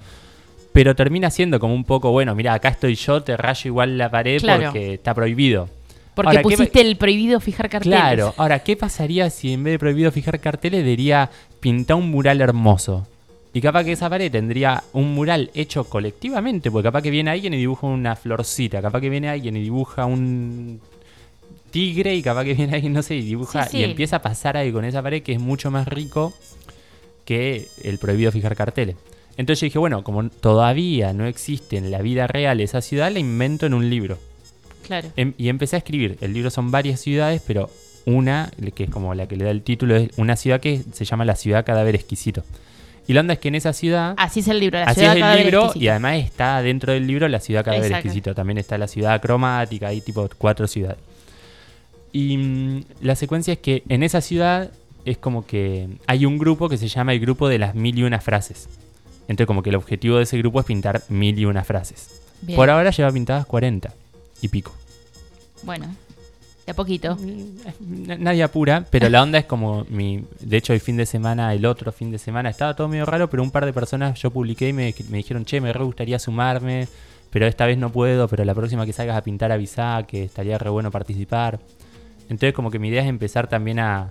pero 0.72 0.96
termina 0.96 1.30
siendo 1.30 1.60
como 1.60 1.74
un 1.74 1.84
poco, 1.84 2.10
bueno, 2.10 2.34
mira, 2.34 2.52
acá 2.54 2.68
estoy 2.70 2.96
yo, 2.96 3.22
te 3.22 3.36
rayo 3.36 3.68
igual 3.68 3.96
la 3.96 4.10
pared 4.10 4.40
Claro. 4.40 4.64
porque 4.64 4.94
está 4.94 5.14
prohibido. 5.14 5.68
Porque 6.14 6.28
Ahora, 6.28 6.42
¿qué 6.42 6.56
pusiste 6.56 6.80
el 6.80 6.96
prohibido 6.96 7.40
fijar 7.40 7.68
carteles. 7.68 7.98
Claro, 7.98 8.34
ahora, 8.36 8.60
¿qué 8.60 8.76
pasaría 8.76 9.30
si 9.30 9.52
en 9.52 9.64
vez 9.64 9.72
de 9.74 9.78
prohibido 9.80 10.12
fijar 10.12 10.38
carteles 10.40 10.84
diría 10.84 11.30
pintar 11.60 11.96
un 11.96 12.10
mural 12.10 12.40
hermoso? 12.40 13.06
Y 13.54 13.60
capaz 13.60 13.84
que 13.84 13.92
esa 13.92 14.10
pared 14.10 14.30
tendría 14.30 14.82
un 14.92 15.14
mural 15.14 15.50
hecho 15.54 15.84
colectivamente, 15.84 16.70
porque 16.70 16.88
capaz 16.88 17.02
que 17.02 17.10
viene 17.10 17.30
alguien 17.30 17.54
y 17.54 17.56
dibuja 17.56 17.86
una 17.86 18.16
florcita, 18.16 18.82
capaz 18.82 19.00
que 19.00 19.08
viene 19.08 19.28
alguien 19.28 19.56
y 19.56 19.62
dibuja 19.62 20.04
un 20.06 20.80
tigre 21.70 22.14
y 22.16 22.22
capaz 22.22 22.44
que 22.44 22.54
viene 22.54 22.74
alguien, 22.74 22.92
no 22.92 23.02
sé, 23.02 23.14
y 23.16 23.22
dibuja 23.22 23.64
Sí, 23.64 23.70
sí. 23.70 23.78
y 23.78 23.84
empieza 23.84 24.16
a 24.16 24.22
pasar 24.22 24.56
algo 24.56 24.78
con 24.78 24.84
esa 24.84 25.02
pared 25.02 25.22
que 25.22 25.32
es 25.32 25.40
mucho 25.40 25.70
más 25.70 25.86
rico 25.88 26.32
que 27.24 27.68
el 27.82 27.98
prohibido 27.98 28.32
fijar 28.32 28.54
carteles. 28.56 28.96
Entonces 29.36 29.60
yo 29.60 29.64
dije, 29.66 29.78
bueno, 29.78 30.04
como 30.04 30.28
todavía 30.28 31.12
no 31.12 31.26
existe 31.26 31.76
en 31.76 31.90
la 31.90 32.02
vida 32.02 32.26
real 32.26 32.60
esa 32.60 32.80
ciudad, 32.80 33.10
la 33.10 33.18
invento 33.18 33.66
en 33.66 33.74
un 33.74 33.88
libro. 33.88 34.18
Claro. 34.86 35.08
Em- 35.16 35.32
y 35.38 35.48
empecé 35.48 35.76
a 35.76 35.78
escribir. 35.78 36.18
El 36.20 36.32
libro 36.34 36.50
son 36.50 36.70
varias 36.70 37.00
ciudades, 37.00 37.40
pero 37.46 37.70
una, 38.04 38.52
que 38.74 38.84
es 38.84 38.90
como 38.90 39.14
la 39.14 39.26
que 39.26 39.36
le 39.36 39.44
da 39.44 39.50
el 39.50 39.62
título, 39.62 39.96
es 39.96 40.10
una 40.18 40.36
ciudad 40.36 40.60
que 40.60 40.82
se 40.92 41.04
llama 41.04 41.24
La 41.24 41.36
Ciudad 41.36 41.64
Cadáver 41.64 41.94
Exquisito. 41.94 42.44
Y 43.06 43.12
la 43.12 43.20
onda 43.20 43.34
es 43.34 43.38
que 43.40 43.48
en 43.48 43.54
esa 43.54 43.72
ciudad, 43.72 44.14
Así 44.16 44.40
es 44.40 44.48
el 44.48 44.60
libro. 44.60 44.78
La 44.78 44.86
así 44.86 45.00
ciudad 45.00 45.14
es 45.16 45.20
cada 45.20 45.32
el 45.32 45.38
vez 45.38 45.46
libro, 45.46 45.64
exquisita. 45.66 45.84
y 45.84 45.88
además 45.88 46.16
está 46.16 46.62
dentro 46.62 46.92
del 46.92 47.06
libro 47.06 47.28
La 47.28 47.40
Ciudad 47.40 47.64
Cadáver 47.64 47.84
Exacto. 47.86 48.08
Exquisito. 48.08 48.34
También 48.34 48.58
está 48.58 48.78
la 48.78 48.88
ciudad 48.88 49.20
cromática, 49.20 49.88
hay 49.88 50.00
tipo 50.00 50.28
cuatro 50.38 50.66
ciudades. 50.66 50.98
Y 52.12 52.36
mm, 52.36 52.84
la 53.02 53.14
secuencia 53.16 53.52
es 53.52 53.58
que 53.58 53.82
en 53.88 54.02
esa 54.02 54.20
ciudad 54.20 54.70
es 55.04 55.18
como 55.18 55.46
que 55.46 55.88
hay 56.06 56.24
un 56.24 56.38
grupo 56.38 56.68
que 56.68 56.78
se 56.78 56.88
llama 56.88 57.12
el 57.12 57.20
grupo 57.20 57.48
de 57.48 57.58
las 57.58 57.74
mil 57.74 57.98
y 57.98 58.04
una 58.04 58.20
frases. 58.20 58.68
Entonces 59.28 59.46
como 59.46 59.62
que 59.62 59.70
el 59.70 59.76
objetivo 59.76 60.16
de 60.16 60.22
ese 60.24 60.38
grupo 60.38 60.60
es 60.60 60.66
pintar 60.66 61.02
mil 61.08 61.38
y 61.38 61.44
una 61.44 61.64
frases. 61.64 62.20
Bien. 62.40 62.56
Por 62.56 62.70
ahora 62.70 62.90
lleva 62.90 63.10
pintadas 63.12 63.46
40 63.46 63.92
y 64.42 64.48
pico. 64.48 64.74
Bueno, 65.62 65.94
De 66.66 66.72
a 66.72 66.74
poquito. 66.74 67.16
N- 67.20 68.18
Nadie 68.18 68.42
apura, 68.42 68.86
pero 68.90 69.08
la 69.10 69.22
onda 69.22 69.38
es 69.38 69.44
como 69.44 69.84
mi. 69.90 70.24
De 70.40 70.56
hecho, 70.56 70.72
el 70.72 70.80
fin 70.80 70.96
de 70.96 71.04
semana, 71.06 71.52
el 71.52 71.66
otro 71.66 71.92
fin 71.92 72.10
de 72.10 72.18
semana, 72.18 72.48
estaba 72.48 72.74
todo 72.74 72.88
medio 72.88 73.04
raro, 73.04 73.28
pero 73.28 73.42
un 73.42 73.50
par 73.50 73.66
de 73.66 73.72
personas 73.72 74.18
yo 74.20 74.30
publiqué 74.30 74.68
y 74.68 74.72
me, 74.72 74.94
me 75.10 75.18
dijeron, 75.18 75.44
che, 75.44 75.60
me 75.60 75.72
re 75.72 75.84
gustaría 75.84 76.18
sumarme, 76.18 76.88
pero 77.30 77.46
esta 77.46 77.66
vez 77.66 77.76
no 77.76 77.90
puedo, 77.90 78.28
pero 78.28 78.44
la 78.46 78.54
próxima 78.54 78.86
que 78.86 78.92
salgas 78.94 79.16
a 79.16 79.22
pintar 79.22 79.52
avisá, 79.52 80.04
que 80.08 80.24
estaría 80.24 80.56
re 80.56 80.70
bueno 80.70 80.90
participar. 80.90 81.58
Entonces, 82.30 82.54
como 82.54 82.70
que 82.70 82.78
mi 82.78 82.88
idea 82.88 83.02
es 83.02 83.08
empezar 83.08 83.46
también 83.46 83.78
a, 83.80 84.10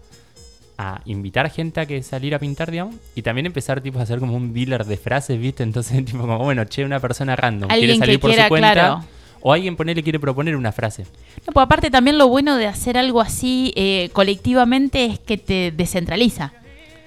a 0.78 1.02
invitar 1.06 1.50
gente 1.50 1.80
a 1.80 1.88
que 1.88 2.04
salir 2.04 2.36
a 2.36 2.40
pintar, 2.40 2.70
digamos, 2.70 2.94
y 3.16 3.24
también 3.24 3.48
empezar 3.48 3.82
tipo 3.82 3.98
a 3.98 4.04
hacer 4.04 4.20
como 4.20 4.36
un 4.38 4.54
dealer 4.54 4.86
de 4.86 4.98
frases, 4.98 5.40
¿viste? 5.40 5.64
Entonces, 5.64 6.06
tipo 6.06 6.20
como, 6.20 6.38
bueno, 6.38 6.66
che, 6.66 6.86
una 6.86 7.00
persona 7.00 7.36
random 7.36 7.70
quiere 7.80 7.94
salir 8.00 8.16
que 8.18 8.20
por 8.20 8.30
quiera, 8.30 8.44
su 8.44 8.50
cuenta. 8.50 8.74
claro. 8.74 9.04
O 9.46 9.52
alguien 9.52 9.76
ponerle 9.76 10.02
quiere 10.04 10.20
proponer 10.20 10.56
una 10.56 10.72
frase. 10.72 11.04
No, 11.46 11.52
pues 11.54 11.64
aparte 11.66 11.92
también 11.92 12.18
lo 12.18 12.30
bueno 12.30 12.56
de 12.56 12.66
hacer 12.68 12.98
algo 12.98 13.20
así 13.20 13.74
eh, 13.76 14.10
colectivamente 14.14 15.06
es 15.06 15.20
que 15.20 15.38
te 15.38 15.72
descentraliza. 15.72 16.54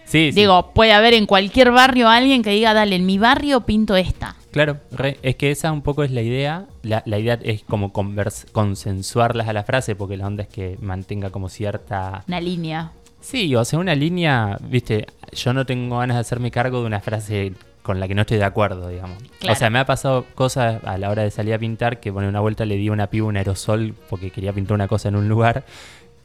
Sí, 0.04 0.30
sí. 0.32 0.40
Digo, 0.40 0.70
puede 0.74 0.92
haber 0.92 1.14
en 1.14 1.24
cualquier 1.26 1.70
barrio 1.72 2.08
alguien 2.08 2.42
que 2.42 2.50
diga, 2.50 2.74
dale, 2.74 2.94
en 2.94 3.06
mi 3.06 3.18
barrio 3.18 3.62
pinto 3.62 3.96
esta. 3.96 4.36
Claro, 4.52 4.78
re- 4.92 5.18
es 5.22 5.34
que 5.36 5.50
esa 5.50 5.72
un 5.72 5.82
poco 5.82 6.04
es 6.04 6.10
la 6.12 6.22
idea. 6.22 6.66
La, 6.82 7.02
la 7.06 7.18
idea 7.18 7.38
es 7.42 7.62
como 7.64 7.92
convers- 7.92 8.44
consensuarlas 8.52 9.48
a 9.48 9.52
la 9.52 9.64
frase, 9.64 9.96
porque 9.96 10.16
la 10.16 10.26
onda 10.26 10.42
es 10.44 10.48
que 10.48 10.76
mantenga 10.80 11.30
como 11.30 11.48
cierta... 11.48 12.22
Una 12.28 12.40
línea. 12.40 12.92
Sí, 13.20 13.56
o 13.56 13.64
sea, 13.64 13.78
una 13.80 13.94
línea, 13.96 14.56
viste, 14.60 15.06
yo 15.32 15.52
no 15.52 15.66
tengo 15.66 15.98
ganas 15.98 16.16
de 16.18 16.20
hacerme 16.20 16.50
cargo 16.52 16.80
de 16.82 16.86
una 16.86 17.00
frase 17.00 17.54
con 17.86 18.00
la 18.00 18.08
que 18.08 18.14
no 18.14 18.22
estoy 18.22 18.36
de 18.38 18.44
acuerdo, 18.44 18.88
digamos. 18.88 19.16
Claro. 19.38 19.54
O 19.54 19.56
sea, 19.58 19.70
me 19.70 19.78
ha 19.78 19.86
pasado 19.86 20.26
cosas 20.34 20.82
a 20.84 20.98
la 20.98 21.08
hora 21.08 21.22
de 21.22 21.30
salir 21.30 21.54
a 21.54 21.58
pintar, 21.58 22.00
que 22.00 22.10
bueno, 22.10 22.28
una 22.28 22.40
vuelta 22.40 22.66
le 22.66 22.76
di 22.76 22.88
a 22.88 22.92
una 22.92 23.06
piba 23.06 23.26
un 23.26 23.36
aerosol 23.36 23.94
porque 24.10 24.30
quería 24.30 24.52
pintar 24.52 24.74
una 24.74 24.88
cosa 24.88 25.08
en 25.08 25.16
un 25.16 25.28
lugar. 25.28 25.64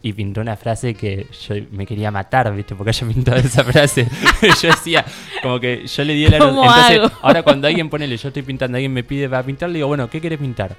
Y 0.04 0.14
pintó 0.14 0.42
una 0.42 0.58
frase 0.58 0.96
que 0.96 1.28
yo 1.48 1.54
me 1.70 1.86
quería 1.86 2.10
matar, 2.10 2.52
¿viste? 2.56 2.74
Porque 2.76 2.90
ella 2.90 3.08
pintó 3.08 3.36
esa 3.36 3.64
frase. 3.64 4.08
yo 4.62 4.70
decía, 4.70 5.06
como 5.44 5.60
que 5.60 5.86
yo 5.86 6.04
le 6.04 6.14
di 6.16 6.26
el 6.26 6.34
aerosol. 6.34 6.56
¿Cómo 6.56 6.66
Entonces, 6.72 6.98
hago? 7.00 7.12
ahora 7.22 7.44
cuando 7.44 7.68
alguien 7.68 7.88
ponele, 7.88 8.18
yo 8.18 8.30
estoy 8.30 8.42
pintando, 8.42 8.78
alguien 8.78 8.92
me 8.92 9.04
pide 9.04 9.30
para 9.30 9.44
pintar, 9.44 9.70
le 9.70 9.76
digo, 9.76 9.88
bueno, 9.88 10.10
¿qué 10.10 10.20
querés 10.20 10.40
pintar? 10.40 10.76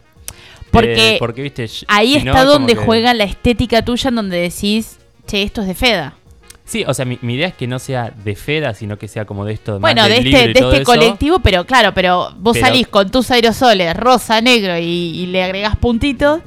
Porque 0.73 1.15
Eh, 1.15 1.17
porque, 1.21 1.41
viste, 1.43 1.69
Ahí 1.87 2.13
si 2.21 2.27
está 2.27 2.45
donde 2.45 2.75
que- 2.75 2.81
juega 2.85 3.15
la 3.15 3.23
estética 3.23 3.83
tuya, 3.85 4.09
en 4.09 4.17
donde 4.17 4.39
decís, 4.39 4.99
che, 5.29 5.43
esto 5.45 5.61
es 5.61 5.69
de 5.69 5.75
Feda. 5.75 6.15
Sí, 6.65 6.85
o 6.87 6.95
sea, 6.95 7.05
mi, 7.05 7.19
mi 7.23 7.35
idea 7.35 7.49
es 7.49 7.55
que 7.55 7.67
no 7.67 7.79
sea 7.79 8.13
de 8.25 8.35
Feda, 8.37 8.73
sino 8.75 8.97
que 8.99 9.09
sea 9.09 9.25
como 9.25 9.45
de 9.45 9.53
esto. 9.55 9.73
más 9.73 9.81
Bueno, 9.81 10.09
del 10.09 10.23
de 10.25 10.31
este, 10.31 10.45
de 10.49 10.53
este 10.53 10.77
eso. 10.77 10.85
colectivo, 10.85 11.39
pero 11.41 11.65
claro, 11.67 11.93
pero 11.95 12.33
vos 12.39 12.55
Pero- 12.55 12.67
salís 12.67 12.87
con 12.89 13.11
tus 13.11 13.31
aerosoles 13.31 13.95
rosa, 13.97 14.41
negro 14.41 14.79
y, 14.79 14.83
y 14.83 15.27
le 15.27 15.43
agregás 15.43 15.77
puntitos. 15.77 16.41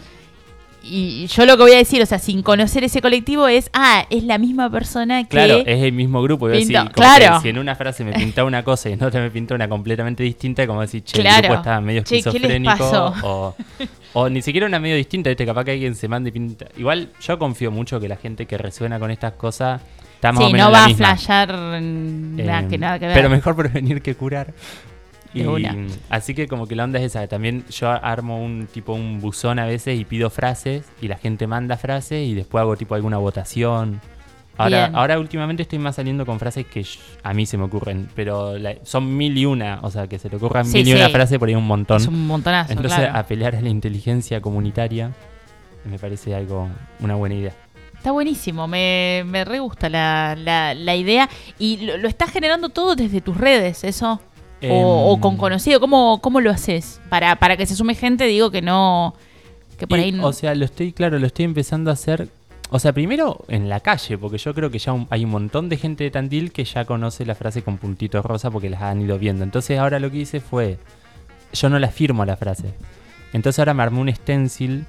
Y 0.87 1.25
yo 1.27 1.47
lo 1.47 1.57
que 1.57 1.63
voy 1.63 1.71
a 1.71 1.77
decir, 1.77 1.99
o 2.03 2.05
sea, 2.05 2.19
sin 2.19 2.43
conocer 2.43 2.83
ese 2.83 3.01
colectivo 3.01 3.47
es, 3.47 3.71
ah, 3.73 4.05
es 4.11 4.23
la 4.23 4.37
misma 4.37 4.69
persona 4.69 5.23
que... 5.23 5.29
Claro, 5.29 5.57
es 5.65 5.81
el 5.83 5.91
mismo 5.93 6.21
grupo. 6.21 6.45
A 6.45 6.49
decir, 6.49 6.77
como 6.77 6.91
claro. 6.91 7.37
que 7.37 7.41
si 7.41 7.49
en 7.49 7.57
una 7.57 7.75
frase 7.75 8.03
me 8.03 8.13
pintaba 8.13 8.47
una 8.47 8.63
cosa 8.63 8.89
y 8.89 8.93
en 8.93 9.01
otra 9.03 9.19
me 9.19 9.31
pintó 9.31 9.55
una 9.55 9.67
completamente 9.67 10.21
distinta, 10.21 10.67
como 10.67 10.81
decir, 10.81 11.03
che, 11.03 11.17
el 11.17 11.23
Claro. 11.23 11.39
grupo 11.47 11.55
estaba 11.55 11.81
medio 11.81 12.03
Che, 12.03 12.21
¿qué 12.21 12.25
les 12.25 12.25
esquizofrénico. 12.35 13.13
O, 13.23 13.55
o 14.13 14.29
ni 14.29 14.43
siquiera 14.43 14.67
una 14.67 14.79
medio 14.79 14.95
distinta, 14.95 15.29
¿viste? 15.31 15.43
Capaz 15.43 15.63
que 15.65 15.71
alguien 15.71 15.95
se 15.95 16.07
manda 16.07 16.29
y 16.29 16.31
pinta. 16.31 16.67
Igual 16.77 17.09
yo 17.19 17.39
confío 17.39 17.71
mucho 17.71 17.99
que 17.99 18.07
la 18.07 18.17
gente 18.17 18.45
que 18.45 18.55
resuena 18.59 18.99
con 18.99 19.09
estas 19.09 19.33
cosas 19.33 19.81
está 20.29 20.31
más 20.33 20.43
o 20.43 20.47
Sí, 20.47 20.53
menos 20.53 20.67
no 20.67 20.71
la 20.73 20.79
va 20.79 20.85
a 20.85 20.95
flashear 20.95 21.53
mm, 21.81 22.35
nada, 22.37 22.59
Eh, 22.61 22.67
que 22.69 22.77
nada 22.77 22.99
que 22.99 23.05
ver. 23.07 23.15
Pero 23.15 23.29
mejor 23.29 23.55
prevenir 23.55 24.01
que 24.01 24.15
curar. 24.15 24.53
Y, 25.33 25.43
así 26.09 26.33
que 26.33 26.47
como 26.47 26.65
que 26.65 26.77
la 26.77 26.85
onda 26.85 26.97
es 26.99 27.05
esa. 27.07 27.27
También 27.27 27.65
yo 27.69 27.89
armo 27.89 28.41
un 28.41 28.67
tipo 28.71 28.93
un 28.93 29.19
buzón 29.19 29.59
a 29.59 29.65
veces 29.65 29.99
y 29.99 30.05
pido 30.05 30.29
frases 30.29 30.85
y 31.01 31.09
la 31.09 31.17
gente 31.17 31.45
manda 31.45 31.75
frases 31.75 32.25
y 32.25 32.33
después 32.33 32.61
hago 32.61 32.77
tipo 32.77 32.95
alguna 32.95 33.17
votación. 33.17 33.99
Ahora, 34.57 34.85
Bien. 34.85 34.95
ahora 34.95 35.19
últimamente 35.19 35.63
estoy 35.63 35.79
más 35.79 35.97
saliendo 35.97 36.25
con 36.25 36.39
frases 36.39 36.65
que 36.65 36.85
a 37.23 37.33
mí 37.33 37.45
se 37.45 37.57
me 37.57 37.65
ocurren, 37.65 38.07
pero 38.15 38.57
la- 38.57 38.75
son 38.83 39.17
mil 39.17 39.37
y 39.37 39.45
una, 39.45 39.79
o 39.81 39.91
sea 39.91 40.07
que 40.07 40.17
se 40.17 40.29
te 40.29 40.37
ocurran 40.37 40.63
Sí, 40.65 40.77
mil 40.77 40.87
y 40.87 40.93
una 40.93 41.07
sí. 41.07 41.11
frases 41.11 41.37
por 41.37 41.49
ahí 41.49 41.55
un 41.55 41.67
montón. 41.67 41.97
es 41.97 42.07
un 42.07 42.25
montonazo, 42.25 42.71
Entonces 42.71 42.97
claro. 42.97 43.17
apelar 43.17 43.57
a 43.57 43.61
la 43.61 43.67
inteligencia 43.67 44.39
comunitaria 44.39 45.11
me 45.83 45.99
parece 45.99 46.33
algo, 46.33 46.69
una 47.01 47.15
buena 47.15 47.35
idea. 47.35 47.51
Está 47.97 48.11
buenísimo, 48.11 48.67
me, 48.67 49.23
me 49.25 49.43
re 49.45 49.59
gusta 49.59 49.89
la, 49.89 50.35
la, 50.37 50.73
la 50.75 50.95
idea. 50.95 51.27
Y 51.57 51.77
lo, 51.77 51.97
lo 51.97 52.07
estás 52.07 52.31
generando 52.31 52.69
todo 52.69 52.95
desde 52.95 53.21
tus 53.21 53.35
redes, 53.37 53.83
eso. 53.83 54.19
O, 54.69 55.09
o 55.11 55.15
Em, 55.15 55.19
con 55.21 55.37
conocido, 55.37 55.79
¿cómo, 55.79 56.19
cómo 56.21 56.39
lo 56.41 56.49
haces? 56.51 56.99
Para, 57.09 57.35
para 57.37 57.57
que 57.57 57.65
se 57.65 57.75
sume 57.75 57.93
gente, 57.95 58.25
digo 58.25 58.51
que 58.51 58.61
no. 58.61 59.13
Que 59.77 59.85
por 59.87 59.99
Y, 59.99 60.03
ahí. 60.03 60.11
no- 60.11 60.27
O 60.27 60.33
sea, 60.33 60.55
lo 60.55 60.65
estoy, 60.65 60.93
claro, 60.93 61.19
lo 61.19 61.27
estoy 61.27 61.45
empezando 61.45 61.89
a 61.89 61.93
hacer. 61.93 62.29
O 62.71 62.79
sea, 62.79 62.93
primero 62.93 63.43
en 63.47 63.69
la 63.69 63.79
calle, 63.79 64.17
porque 64.17 64.37
yo 64.39 64.53
creo 64.55 64.71
que 64.71 64.79
ya 64.79 64.93
un- 64.93 65.07
hay 65.11 65.23
un 65.25 65.31
montón 65.31 65.69
de 65.69 65.77
gente 65.77 66.03
de 66.03 66.11
Tandil 66.11 66.51
que 66.51 66.63
ya 66.63 66.85
conoce 66.85 67.25
la 67.25 67.35
frase 67.35 67.61
con 67.63 67.77
puntitos 67.77 68.25
rosa 68.25 68.49
porque 68.49 68.69
las 68.69 68.81
han 68.81 69.01
ido 69.01 69.19
viendo. 69.19 69.43
Entonces 69.43 69.77
ahora 69.77 69.99
lo 69.99 70.09
que 70.09 70.17
hice 70.17 70.39
fue. 70.39 70.77
Yo 71.53 71.69
no 71.69 71.77
la 71.77 71.89
firmo 71.89 72.23
a 72.23 72.25
la 72.25 72.37
frase. 72.37 72.73
Entonces 73.33 73.59
ahora 73.59 73.73
me 73.73 73.83
armé 73.83 73.99
un 73.99 74.13
stencil 74.15 74.85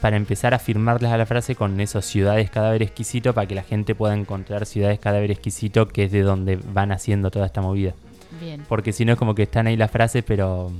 para 0.00 0.16
empezar 0.16 0.54
a 0.54 0.58
firmarlas 0.58 1.12
a 1.12 1.16
la 1.16 1.26
frase 1.26 1.54
con 1.56 1.80
esos 1.80 2.04
ciudades 2.04 2.50
cadáver 2.50 2.82
exquisito 2.82 3.34
para 3.34 3.46
que 3.48 3.54
la 3.54 3.62
gente 3.64 3.94
pueda 3.94 4.14
encontrar 4.14 4.64
ciudades 4.66 4.98
cadáver 5.00 5.30
exquisito 5.30 5.88
que 5.88 6.04
es 6.04 6.12
de 6.12 6.22
donde 6.22 6.56
van 6.56 6.92
haciendo 6.92 7.30
toda 7.30 7.46
esta 7.46 7.60
movida. 7.62 7.94
Bien. 8.40 8.62
Porque 8.68 8.92
si 8.92 9.04
no 9.04 9.12
es 9.12 9.18
como 9.18 9.34
que 9.34 9.42
están 9.44 9.66
ahí 9.66 9.76
las 9.76 9.90
frases, 9.90 10.22
pero. 10.26 10.70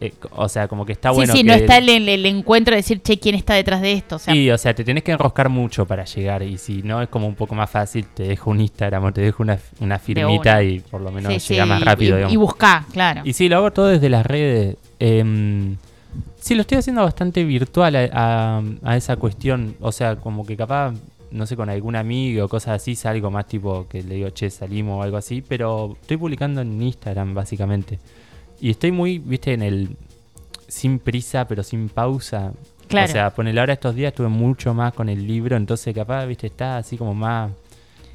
eh, 0.00 0.12
o 0.32 0.48
sea, 0.48 0.68
como 0.68 0.84
que 0.86 0.92
está 0.92 1.10
sí, 1.10 1.14
bueno. 1.16 1.32
sí, 1.32 1.38
que 1.40 1.44
no 1.44 1.54
está 1.54 1.78
el, 1.78 1.88
el- 1.88 2.08
el 2.08 2.26
encuentro 2.26 2.72
de 2.72 2.76
decir, 2.76 3.00
che, 3.02 3.18
¿quién 3.18 3.34
está 3.34 3.54
detrás 3.54 3.80
de 3.80 3.92
esto? 3.94 4.16
O 4.16 4.18
sea, 4.18 4.34
Sí, 4.34 4.50
o 4.50 4.58
sea, 4.58 4.74
te 4.74 4.84
tenés 4.84 5.02
que 5.02 5.12
enroscar 5.12 5.48
mucho 5.48 5.86
para 5.86 6.04
llegar. 6.04 6.42
Y 6.42 6.58
si 6.58 6.82
no, 6.82 7.00
es 7.02 7.08
como 7.08 7.26
un 7.26 7.34
poco 7.34 7.54
más 7.54 7.68
fácil. 7.70 8.06
Te 8.06 8.24
dejo 8.24 8.50
un 8.50 8.60
Instagram 8.60 9.04
o 9.06 9.12
te 9.12 9.22
dejo 9.22 9.42
una, 9.42 9.58
una 9.80 9.98
firmita 9.98 10.62
y 10.62 10.80
por 10.80 11.00
lo 11.00 11.10
menos 11.10 11.32
sí, 11.32 11.40
sí, 11.40 11.54
llega 11.54 11.66
más 11.66 11.82
rápido. 11.82 12.28
Y, 12.28 12.32
y, 12.34 12.36
buscá, 12.36 12.84
claro. 12.92 13.22
Y 13.24 13.32
sí, 13.32 13.48
lo 13.48 13.56
hago 13.56 13.72
todo 13.72 13.86
desde 13.86 14.08
las 14.08 14.24
redes. 14.26 14.76
Em, 15.00 15.76
sí, 16.40 16.54
lo 16.54 16.62
estoy 16.62 16.78
haciendo 16.78 17.02
bastante 17.02 17.44
virtual 17.44 17.96
a, 17.96 18.08
a- 18.58 18.62
a 18.82 18.96
esa 18.96 19.16
cuestión. 19.16 19.74
O 19.80 19.92
sea, 19.92 20.16
como 20.16 20.44
que 20.46 20.56
capaz, 20.56 20.94
no 21.30 21.46
sé, 21.46 21.56
con 21.56 21.68
algún 21.68 21.96
amigo 21.96 22.44
o 22.44 22.48
cosas 22.48 22.76
así, 22.80 22.94
salgo 22.94 23.30
más 23.30 23.46
tipo 23.46 23.86
que 23.88 24.02
le 24.02 24.16
digo, 24.16 24.30
che, 24.30 24.50
salimos 24.50 24.98
o 24.98 25.02
algo 25.02 25.16
así. 25.16 25.42
Pero 25.46 25.96
estoy 26.00 26.16
publicando 26.16 26.60
en 26.62 26.80
Instagram, 26.82 27.34
básicamente. 27.34 27.98
Y 28.60 28.70
estoy 28.70 28.92
muy, 28.92 29.18
viste, 29.18 29.52
en 29.52 29.62
el. 29.62 29.96
Sin 30.66 30.98
prisa, 30.98 31.46
pero 31.48 31.62
sin 31.62 31.88
pausa. 31.88 32.52
Claro. 32.88 33.08
O 33.08 33.12
sea, 33.12 33.30
ponele 33.30 33.60
ahora 33.60 33.72
estos 33.74 33.94
días 33.94 34.12
estuve 34.12 34.28
mucho 34.28 34.74
más 34.74 34.92
con 34.94 35.08
el 35.08 35.26
libro, 35.26 35.56
entonces 35.56 35.94
capaz, 35.94 36.26
viste, 36.26 36.46
está 36.46 36.78
así 36.78 36.96
como 36.98 37.14
más. 37.14 37.50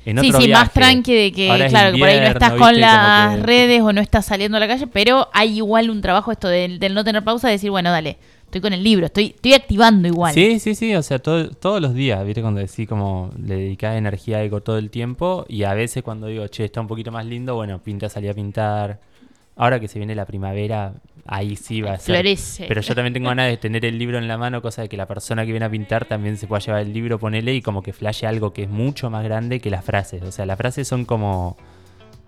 En 0.05 0.19
sí, 0.19 0.27
otro 0.29 0.41
sí, 0.41 0.47
más 0.49 0.63
viaje. 0.63 0.71
tranqui 0.73 1.13
de 1.13 1.31
que, 1.31 1.49
Ahora 1.49 1.67
claro, 1.67 1.93
que 1.93 1.99
por 1.99 2.07
ahí 2.09 2.19
no 2.19 2.25
estás 2.27 2.51
¿viste? 2.53 2.65
con 2.65 2.81
las 2.81 3.35
que- 3.37 3.41
redes 3.43 3.81
o 3.81 3.93
no 3.93 4.01
estás 4.01 4.25
saliendo 4.25 4.57
a 4.57 4.59
la 4.59 4.67
calle, 4.67 4.87
pero 4.87 5.29
hay 5.33 5.57
igual 5.57 5.89
un 5.89 6.01
trabajo 6.01 6.31
esto 6.31 6.47
del, 6.49 6.79
del 6.79 6.93
no 6.93 7.03
tener 7.03 7.23
pausa, 7.23 7.47
de 7.47 7.53
decir, 7.53 7.69
bueno, 7.71 7.89
dale, 7.89 8.17
estoy 8.45 8.59
con 8.59 8.73
el 8.73 8.83
libro, 8.83 9.05
estoy, 9.05 9.27
estoy 9.27 9.53
activando 9.53 10.07
igual. 10.07 10.33
Sí, 10.33 10.59
sí, 10.59 10.75
sí, 10.75 10.93
o 10.95 11.01
sea, 11.03 11.19
todo- 11.19 11.49
todos 11.51 11.81
los 11.81 11.93
días, 11.93 12.23
¿viste? 12.25 12.41
Cuando 12.41 12.59
decís 12.59 12.87
como 12.87 13.31
le 13.41 13.55
dedicás 13.55 13.95
energía 13.95 14.37
a 14.37 14.41
algo 14.41 14.61
todo 14.61 14.77
el 14.77 14.89
tiempo 14.89 15.45
y 15.47 15.63
a 15.63 15.73
veces 15.73 16.03
cuando 16.03 16.27
digo, 16.27 16.45
che, 16.47 16.65
está 16.65 16.81
un 16.81 16.87
poquito 16.87 17.11
más 17.11 17.25
lindo, 17.25 17.55
bueno, 17.55 17.79
pinta, 17.79 18.09
salí 18.09 18.27
a 18.27 18.33
pintar. 18.33 18.99
Ahora 19.55 19.79
que 19.79 19.87
se 19.87 19.99
viene 19.99 20.15
la 20.15 20.25
primavera, 20.25 20.93
ahí 21.25 21.55
sí 21.55 21.81
va 21.81 21.93
a 21.93 21.97
ser. 21.99 22.15
Florece. 22.15 22.65
Pero 22.67 22.81
yo 22.81 22.95
también 22.95 23.13
tengo 23.13 23.29
ganas 23.29 23.47
de 23.47 23.57
tener 23.57 23.85
el 23.85 23.97
libro 23.97 24.17
en 24.17 24.27
la 24.27 24.37
mano, 24.37 24.61
cosa 24.61 24.81
de 24.81 24.89
que 24.89 24.97
la 24.97 25.05
persona 25.07 25.45
que 25.45 25.51
viene 25.51 25.65
a 25.65 25.69
pintar 25.69 26.05
también 26.05 26.37
se 26.37 26.47
pueda 26.47 26.59
llevar 26.59 26.81
el 26.81 26.93
libro, 26.93 27.19
ponele 27.19 27.53
y 27.53 27.61
como 27.61 27.81
que 27.81 27.93
flashe 27.93 28.27
algo 28.27 28.51
que 28.53 28.63
es 28.63 28.69
mucho 28.69 29.09
más 29.09 29.23
grande 29.23 29.59
que 29.59 29.69
las 29.69 29.83
frases. 29.85 30.21
O 30.23 30.31
sea, 30.31 30.45
las 30.45 30.57
frases 30.57 30.87
son 30.87 31.05
como 31.05 31.55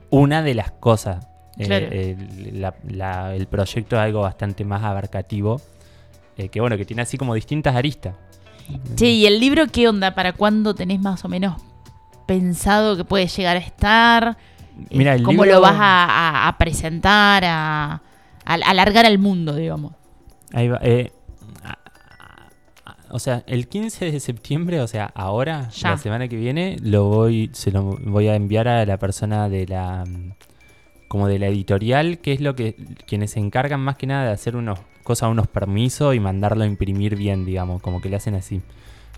una 0.09 0.41
de 0.41 0.53
las 0.53 0.71
cosas. 0.71 1.27
Eh, 1.57 1.65
Claro. 1.65 1.87
el, 1.91 2.61
la- 2.61 2.75
la- 2.87 3.35
el 3.35 3.47
proyecto 3.47 3.95
es 3.95 4.01
algo 4.01 4.21
bastante 4.21 4.65
más 4.65 4.83
abarcativo. 4.83 5.61
eh, 6.37 6.49
que 6.49 6.59
bueno, 6.59 6.75
que 6.75 6.83
tiene 6.83 7.01
así 7.01 7.17
como 7.17 7.33
distintas 7.33 7.75
aristas. 7.77 8.13
Che, 8.95 9.05
¿y 9.07 9.25
el 9.25 9.39
libro 9.39 9.67
qué 9.67 9.87
onda? 9.87 10.13
¿Para 10.15 10.33
cuándo 10.33 10.75
tenés 10.75 10.99
más 10.99 11.23
o 11.23 11.29
menos 11.29 11.61
pensado 12.25 12.97
que 12.97 13.05
puede 13.05 13.27
llegar 13.27 13.55
a 13.57 13.59
estar? 13.59 14.37
Eh, 14.89 14.97
Mira, 14.97 15.13
el 15.15 15.23
¿Cómo 15.23 15.43
libro- 15.45 15.59
lo 15.59 15.61
vas 15.61 15.75
a, 15.79 16.05
a- 16.05 16.47
a 16.49 16.57
presentar, 16.57 17.43
a, 17.45 18.01
a 18.45 18.53
alargar 18.53 19.05
al 19.05 19.17
mundo, 19.19 19.55
digamos? 19.55 19.93
Ahí 20.53 20.67
va. 20.67 20.79
eh, 20.81 21.11
o 23.09 23.19
sea, 23.19 23.43
el 23.47 23.67
15 23.67 24.11
de 24.11 24.19
septiembre, 24.19 24.81
o 24.81 24.87
sea, 24.87 25.05
ahora, 25.15 25.69
Ya. 25.75 25.91
la 25.91 25.97
semana 25.97 26.27
que 26.27 26.35
viene, 26.35 26.77
lo 26.81 27.05
voy, 27.05 27.49
se 27.53 27.71
lo 27.71 27.83
voy 27.83 28.27
a 28.27 28.35
enviar 28.35 28.67
a 28.67 28.85
la 28.85 28.97
persona 28.97 29.47
de 29.49 29.67
la 29.67 30.03
como 31.07 31.27
de 31.27 31.39
la 31.39 31.47
editorial, 31.47 32.17
que 32.17 32.33
es 32.33 32.41
lo 32.41 32.55
que 32.55 32.75
quienes 33.07 33.31
se 33.31 33.39
encargan 33.39 33.79
más 33.79 33.95
que 33.95 34.07
nada 34.07 34.25
de 34.25 34.31
hacer 34.31 34.55
unos 34.55 34.79
cosas, 35.03 35.29
unos 35.29 35.47
permisos 35.47 36.15
y 36.15 36.19
mandarlo 36.19 36.63
a 36.63 36.67
imprimir 36.67 37.15
bien, 37.15 37.45
digamos, 37.45 37.81
como 37.81 38.01
que 38.01 38.09
le 38.09 38.15
hacen 38.17 38.35
así. 38.35 38.61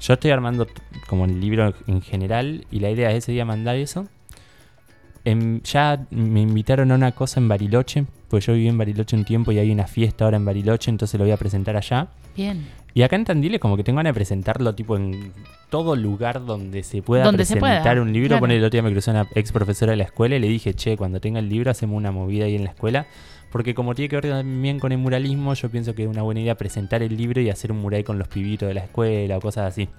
Yo 0.01 0.13
estoy 0.13 0.29
armando 0.31 0.67
como 1.07 1.25
el 1.25 1.39
libro 1.39 1.73
en 1.87 2.01
general 2.01 2.67
y 2.69 2.81
la 2.81 2.91
idea 2.91 3.09
es 3.11 3.19
ese 3.19 3.31
día 3.31 3.45
mandar 3.45 3.77
eso. 3.77 4.05
Em, 5.29 5.61
ya 5.61 6.05
me 6.09 6.39
invitaron 6.39 6.89
a 6.93 6.95
una 6.95 7.11
cosa 7.11 7.41
en 7.41 7.49
Bariloche, 7.49 8.05
pues 8.29 8.45
yo 8.45 8.53
viví 8.53 8.69
en 8.69 8.77
Bariloche 8.77 9.17
un 9.17 9.25
tiempo 9.25 9.51
y 9.51 9.59
hay 9.59 9.71
una 9.71 9.85
fiesta 9.85 10.23
ahora 10.23 10.37
en 10.37 10.45
Bariloche, 10.45 10.89
entonces 10.89 11.17
lo 11.19 11.25
voy 11.25 11.33
a 11.33 11.37
presentar 11.37 11.75
allá. 11.75 12.07
Bien. 12.33 12.65
Y 12.93 13.01
acá 13.01 13.17
en 13.17 13.25
Tandil 13.25 13.53
es 13.55 13.59
como 13.59 13.75
que 13.75 13.83
tengo 13.83 13.97
ganas 13.97 14.11
de 14.11 14.13
presentarlo 14.13 14.73
tipo 14.73 14.95
en 14.95 15.33
todo 15.69 15.97
lugar 15.97 16.45
donde 16.45 16.81
se 16.81 17.01
pueda 17.01 17.25
Donde 17.25 17.43
se 17.43 17.57
presentar 17.57 17.83
pueda, 17.95 18.01
un 18.01 18.13
libro. 18.13 18.27
claro. 18.29 18.39
Poner 18.39 18.57
el 18.57 18.63
otro 18.63 18.77
día 18.77 18.83
me 18.83 18.91
cruzó 18.93 19.11
una 19.11 19.27
ex 19.35 19.51
profesora 19.51 19.91
de 19.91 19.97
la 19.97 20.05
escuela 20.05 20.37
y 20.37 20.39
le 20.39 20.47
dije, 20.47 20.73
che, 20.73 20.95
cuando 20.95 21.19
tenga 21.19 21.39
el 21.39 21.49
libro 21.49 21.71
hacemos 21.71 21.97
una 21.97 22.13
movida 22.13 22.45
ahí 22.45 22.55
en 22.55 22.63
la 22.63 22.69
escuela. 22.69 23.05
Porque 23.51 23.75
como 23.75 23.95
tiene 23.95 24.07
que 24.07 24.15
ver 24.15 24.29
también 24.29 24.79
con 24.79 24.93
el 24.93 24.97
muralismo, 24.97 25.53
yo 25.55 25.69
pienso 25.69 25.93
que 25.93 26.03
es 26.03 26.09
una 26.09 26.21
buena 26.21 26.39
idea 26.39 26.55
presentar 26.55 27.03
el 27.03 27.17
libro 27.17 27.41
y 27.41 27.49
hacer 27.49 27.73
un 27.73 27.79
mural 27.79 28.05
con 28.05 28.17
los 28.17 28.29
pibitos 28.29 28.67
de 28.69 28.75
la 28.75 28.81
escuela 28.85 29.37
o 29.37 29.41
cosas 29.41 29.65
así. 29.73 29.89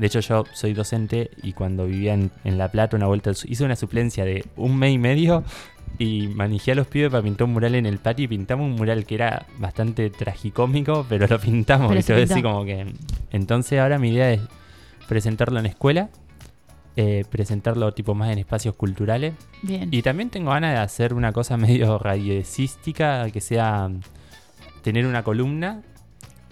De 0.00 0.06
hecho, 0.06 0.20
yo 0.20 0.46
soy 0.54 0.72
docente 0.72 1.30
y 1.42 1.52
cuando 1.52 1.84
vivía 1.84 2.14
en, 2.14 2.30
en 2.44 2.56
La 2.56 2.68
Plata, 2.68 2.96
una 2.96 3.06
vuelta 3.06 3.32
hice 3.44 3.64
una 3.64 3.76
suplencia 3.76 4.24
de 4.24 4.46
un 4.56 4.78
mes 4.78 4.94
y 4.94 4.98
medio 4.98 5.44
y 5.98 6.28
manejé 6.28 6.72
a 6.72 6.74
los 6.74 6.86
pibes 6.86 7.10
para 7.10 7.22
pintar 7.22 7.46
un 7.46 7.52
mural 7.52 7.74
en 7.74 7.84
el 7.84 7.98
patio 7.98 8.24
y 8.24 8.28
pintamos 8.28 8.64
un 8.64 8.76
mural 8.76 9.04
que 9.04 9.16
era 9.16 9.44
bastante 9.58 10.08
tragicómico, 10.08 11.04
pero 11.06 11.26
lo 11.26 11.38
pintamos. 11.38 11.88
Pero 11.88 11.98
¿viste? 11.98 12.26
se 12.26 12.32
Así 12.32 12.42
como 12.42 12.64
que... 12.64 12.86
Entonces 13.30 13.78
ahora 13.78 13.98
mi 13.98 14.08
idea 14.08 14.32
es 14.32 14.40
presentarlo 15.06 15.60
en 15.60 15.66
escuela, 15.66 16.08
eh, 16.96 17.26
presentarlo 17.28 17.92
tipo 17.92 18.14
más 18.14 18.30
en 18.30 18.38
espacios 18.38 18.76
culturales 18.76 19.34
Bien. 19.60 19.90
y 19.92 20.00
también 20.00 20.30
tengo 20.30 20.52
ganas 20.52 20.72
de 20.72 20.78
hacer 20.78 21.12
una 21.12 21.34
cosa 21.34 21.58
medio 21.58 21.98
radiocística, 21.98 23.30
que 23.30 23.42
sea 23.42 23.90
tener 24.82 25.06
una 25.06 25.22
columna 25.22 25.82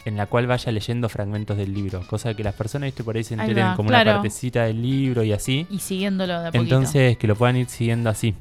en 0.04 0.16
la 0.16 0.26
cual 0.26 0.46
vaya 0.46 0.72
leyendo 0.72 1.08
fragmentos 1.08 1.56
del 1.56 1.74
libro, 1.74 2.02
cosa 2.06 2.34
que 2.34 2.42
las 2.44 2.54
personas 2.54 2.86
¿viste? 2.88 3.04
por 3.04 3.16
ahí 3.16 3.24
se 3.24 3.34
Ahí 3.34 3.40
enteren 3.40 3.66
va, 3.66 3.76
como 3.76 3.88
claro. 3.88 4.10
una 4.10 4.20
partecita 4.20 4.64
del 4.64 4.80
libro 4.80 5.22
y 5.24 5.32
así. 5.32 5.66
Y 5.70 5.78
siguiéndolo 5.80 6.40
de 6.40 6.48
a 6.48 6.52
poquito. 6.52 6.62
Entonces 6.62 7.18
que 7.18 7.26
lo 7.26 7.36
puedan 7.36 7.56
ir 7.56 7.68
siguiendo 7.68 8.08
así. 8.10 8.34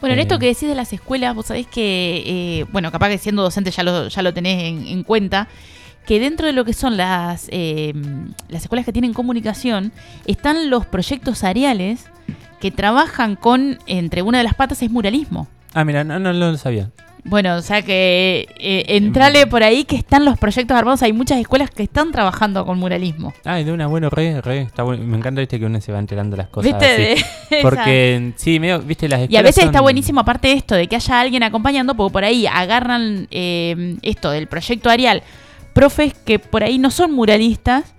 Bueno, 0.00 0.12
en 0.14 0.18
Eh, 0.20 0.22
esto 0.22 0.38
que 0.38 0.46
decís 0.46 0.68
de 0.68 0.74
las 0.74 0.92
escuelas, 0.92 1.34
vos 1.34 1.46
sabés 1.46 1.66
que, 1.66 2.22
eh, 2.26 2.66
bueno, 2.72 2.92
capaz 2.92 3.08
que 3.08 3.18
siendo 3.18 3.42
docente 3.42 3.70
ya 3.70 3.82
lo, 3.82 4.08
ya 4.08 4.22
lo 4.22 4.32
tenés 4.34 4.62
en, 4.64 4.86
en 4.86 5.02
cuenta, 5.04 5.48
que 6.06 6.20
dentro 6.20 6.46
de 6.46 6.52
lo 6.52 6.64
que 6.64 6.72
son 6.72 6.96
las, 6.96 7.48
eh, 7.50 7.92
las 8.48 8.62
escuelas 8.62 8.84
que 8.84 8.92
tienen 8.92 9.12
comunicación, 9.12 9.92
están 10.26 10.70
los 10.70 10.86
proyectos 10.86 11.44
areales 11.44 12.04
que 12.60 12.70
trabajan 12.70 13.36
con, 13.36 13.78
entre 13.86 14.22
una 14.22 14.38
de 14.38 14.44
las 14.44 14.54
patas 14.54 14.82
es 14.82 14.90
muralismo. 14.90 15.48
Ah, 15.74 15.84
mira, 15.84 16.04
no, 16.04 16.18
no, 16.18 16.32
no 16.32 16.50
lo 16.52 16.56
sabía. 16.58 16.90
Bueno, 17.28 17.56
o 17.56 17.62
sea 17.62 17.82
que 17.82 18.46
eh, 18.58 18.84
entrale 18.88 19.46
por 19.48 19.62
ahí 19.64 19.84
que 19.84 19.96
están 19.96 20.24
los 20.24 20.38
proyectos 20.38 20.76
armados. 20.76 21.02
Hay 21.02 21.12
muchas 21.12 21.38
escuelas 21.40 21.70
que 21.70 21.82
están 21.82 22.12
trabajando 22.12 22.64
con 22.64 22.78
muralismo. 22.78 23.34
Ah, 23.44 23.56
de 23.56 23.72
una, 23.72 23.88
bueno, 23.88 24.10
re, 24.10 24.40
re, 24.40 24.60
está 24.62 24.84
bueno. 24.84 25.04
Me 25.04 25.16
encanta, 25.16 25.40
viste, 25.40 25.58
que 25.58 25.66
uno 25.66 25.80
se 25.80 25.90
va 25.90 25.98
enterando 25.98 26.36
las 26.36 26.48
cosas 26.48 26.70
¿Viste? 26.72 26.86
así. 26.86 27.24
De 27.50 27.58
esa- 27.58 27.62
Porque, 27.68 28.32
sí, 28.36 28.60
medio, 28.60 28.80
viste, 28.80 29.08
las 29.08 29.18
Y 29.18 29.22
a 29.22 29.24
escuelas 29.24 29.44
veces 29.44 29.64
está 29.64 29.80
buenísimo, 29.80 30.20
aparte 30.20 30.48
de 30.48 30.54
esto, 30.54 30.74
de 30.76 30.86
que 30.86 30.94
haya 30.96 31.20
alguien 31.20 31.42
acompañando, 31.42 31.96
porque 31.96 32.12
por 32.12 32.24
ahí 32.24 32.46
agarran 32.46 33.26
eh, 33.32 33.96
esto 34.02 34.30
del 34.30 34.46
proyecto 34.46 34.88
Arial, 34.88 35.22
profes 35.72 36.14
que 36.14 36.38
por 36.38 36.62
ahí 36.62 36.78
no 36.78 36.90
son 36.92 37.12
muralistas, 37.12 37.95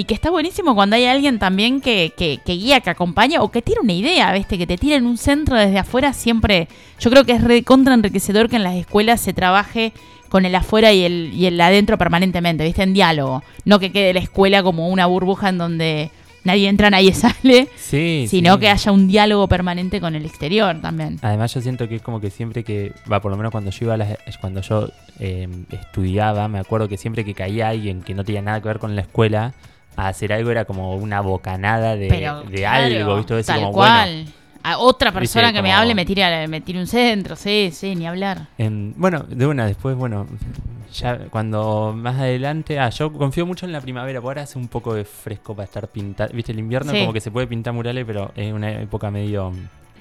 y 0.00 0.04
que 0.04 0.14
está 0.14 0.30
buenísimo 0.30 0.74
cuando 0.74 0.96
hay 0.96 1.04
alguien 1.04 1.38
también 1.38 1.82
que, 1.82 2.14
que, 2.16 2.38
que 2.42 2.52
guía, 2.54 2.80
que 2.80 2.88
acompaña, 2.88 3.42
o 3.42 3.50
que 3.50 3.60
tira 3.60 3.82
una 3.82 3.92
idea, 3.92 4.32
¿viste? 4.32 4.56
Que 4.56 4.66
te 4.66 4.78
tira 4.78 4.96
en 4.96 5.04
un 5.04 5.18
centro 5.18 5.56
desde 5.56 5.78
afuera, 5.78 6.14
siempre. 6.14 6.68
Yo 6.98 7.10
creo 7.10 7.24
que 7.24 7.32
es 7.32 7.44
re 7.44 7.62
contra 7.64 7.92
enriquecedor 7.92 8.48
que 8.48 8.56
en 8.56 8.62
las 8.64 8.76
escuelas 8.76 9.20
se 9.20 9.34
trabaje 9.34 9.92
con 10.30 10.46
el 10.46 10.54
afuera 10.54 10.92
y 10.94 11.02
el, 11.02 11.32
y 11.34 11.44
el 11.44 11.60
adentro 11.60 11.98
permanentemente, 11.98 12.64
¿viste? 12.64 12.82
En 12.82 12.94
diálogo. 12.94 13.42
No 13.66 13.78
que 13.78 13.92
quede 13.92 14.14
la 14.14 14.20
escuela 14.20 14.62
como 14.62 14.88
una 14.88 15.04
burbuja 15.04 15.50
en 15.50 15.58
donde 15.58 16.10
nadie 16.44 16.68
entra, 16.70 16.88
nadie 16.88 17.12
sale, 17.14 17.68
Sí, 17.76 18.24
sino 18.26 18.54
sí. 18.54 18.60
que 18.60 18.68
haya 18.70 18.92
un 18.92 19.06
diálogo 19.06 19.48
permanente 19.48 20.00
con 20.00 20.14
el 20.14 20.24
exterior 20.24 20.80
también. 20.80 21.18
Además 21.20 21.52
yo 21.52 21.60
siento 21.60 21.88
que 21.90 21.96
es 21.96 22.02
como 22.02 22.22
que 22.22 22.30
siempre 22.30 22.64
que, 22.64 22.92
va, 23.12 23.20
por 23.20 23.30
lo 23.30 23.36
menos 23.36 23.52
cuando 23.52 23.70
yo 23.70 23.84
iba 23.84 23.94
a 23.94 23.96
las, 23.98 24.16
cuando 24.40 24.62
yo 24.62 24.88
eh, 25.18 25.46
estudiaba, 25.72 26.48
me 26.48 26.58
acuerdo 26.58 26.88
que 26.88 26.96
siempre 26.96 27.22
que 27.24 27.34
caía 27.34 27.68
alguien 27.68 28.00
que 28.00 28.14
no 28.14 28.24
tenía 28.24 28.40
nada 28.40 28.62
que 28.62 28.68
ver 28.68 28.78
con 28.78 28.94
la 28.96 29.02
escuela, 29.02 29.52
a 29.96 30.08
hacer 30.08 30.32
algo 30.32 30.50
era 30.50 30.64
como 30.64 30.94
una 30.96 31.20
bocanada 31.20 31.96
de, 31.96 32.08
Pero 32.08 32.42
de 32.42 32.56
claro, 32.58 32.96
algo, 32.96 33.16
¿viste? 33.16 33.34
Decir 33.34 33.54
tal 33.54 33.60
como, 33.60 33.72
cual. 33.72 34.26
a 34.62 34.78
otra 34.78 35.12
persona 35.12 35.52
que 35.52 35.62
me 35.62 35.72
hable 35.72 35.94
me 35.94 36.04
tira, 36.06 36.46
me 36.48 36.60
tira 36.60 36.80
un 36.80 36.86
centro, 36.86 37.36
sí, 37.36 37.70
sí, 37.72 37.94
ni 37.96 38.06
hablar. 38.06 38.46
Bueno, 38.58 38.76
en- 38.76 38.94
bueno, 38.96 39.24
de 39.28 39.46
una, 39.46 39.66
después, 39.66 39.96
bueno, 39.96 40.26
ya 40.92 41.18
cuando 41.30 41.92
más 41.96 42.16
adelante, 42.18 42.78
ah, 42.78 42.90
yo 42.90 43.12
confío 43.12 43.46
mucho 43.46 43.66
en 43.66 43.72
la 43.72 43.80
primavera, 43.80 44.20
porque 44.20 44.30
ahora 44.30 44.42
hace 44.42 44.58
un 44.58 44.68
poco 44.68 44.94
de 44.94 45.04
fresco 45.04 45.54
para 45.54 45.64
estar 45.64 45.86
pintando, 45.88 46.34
viste, 46.34 46.52
el 46.52 46.58
invierno 46.58 46.92
Sí. 46.92 47.00
como 47.00 47.12
que 47.12 47.20
se 47.20 47.30
puede 47.30 47.46
pintar 47.46 47.72
murales, 47.74 48.04
pero 48.06 48.32
es 48.36 48.52
una 48.52 48.72
época 48.80 49.10
medio... 49.10 49.52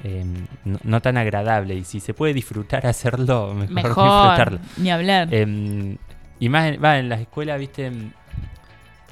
eh, 0.04 0.24
no, 0.64 0.80
no 0.84 1.02
tan 1.02 1.18
agradable 1.18 1.76
y 1.76 1.84
si 1.84 2.00
se 2.00 2.14
puede 2.14 2.34
disfrutar 2.34 2.88
hacerlo 2.88 3.54
mejor, 3.54 3.70
Mejor, 3.70 4.04
disfrutarlo 4.06 4.60
ni 4.78 4.92
hablar. 4.92 5.28
Em, 5.34 5.98
y 6.40 6.48
más 6.48 6.68
en, 6.74 6.82
va, 6.84 6.98
en 7.00 7.10
las 7.10 7.20
escuelas, 7.20 7.60
viste, 7.60 7.92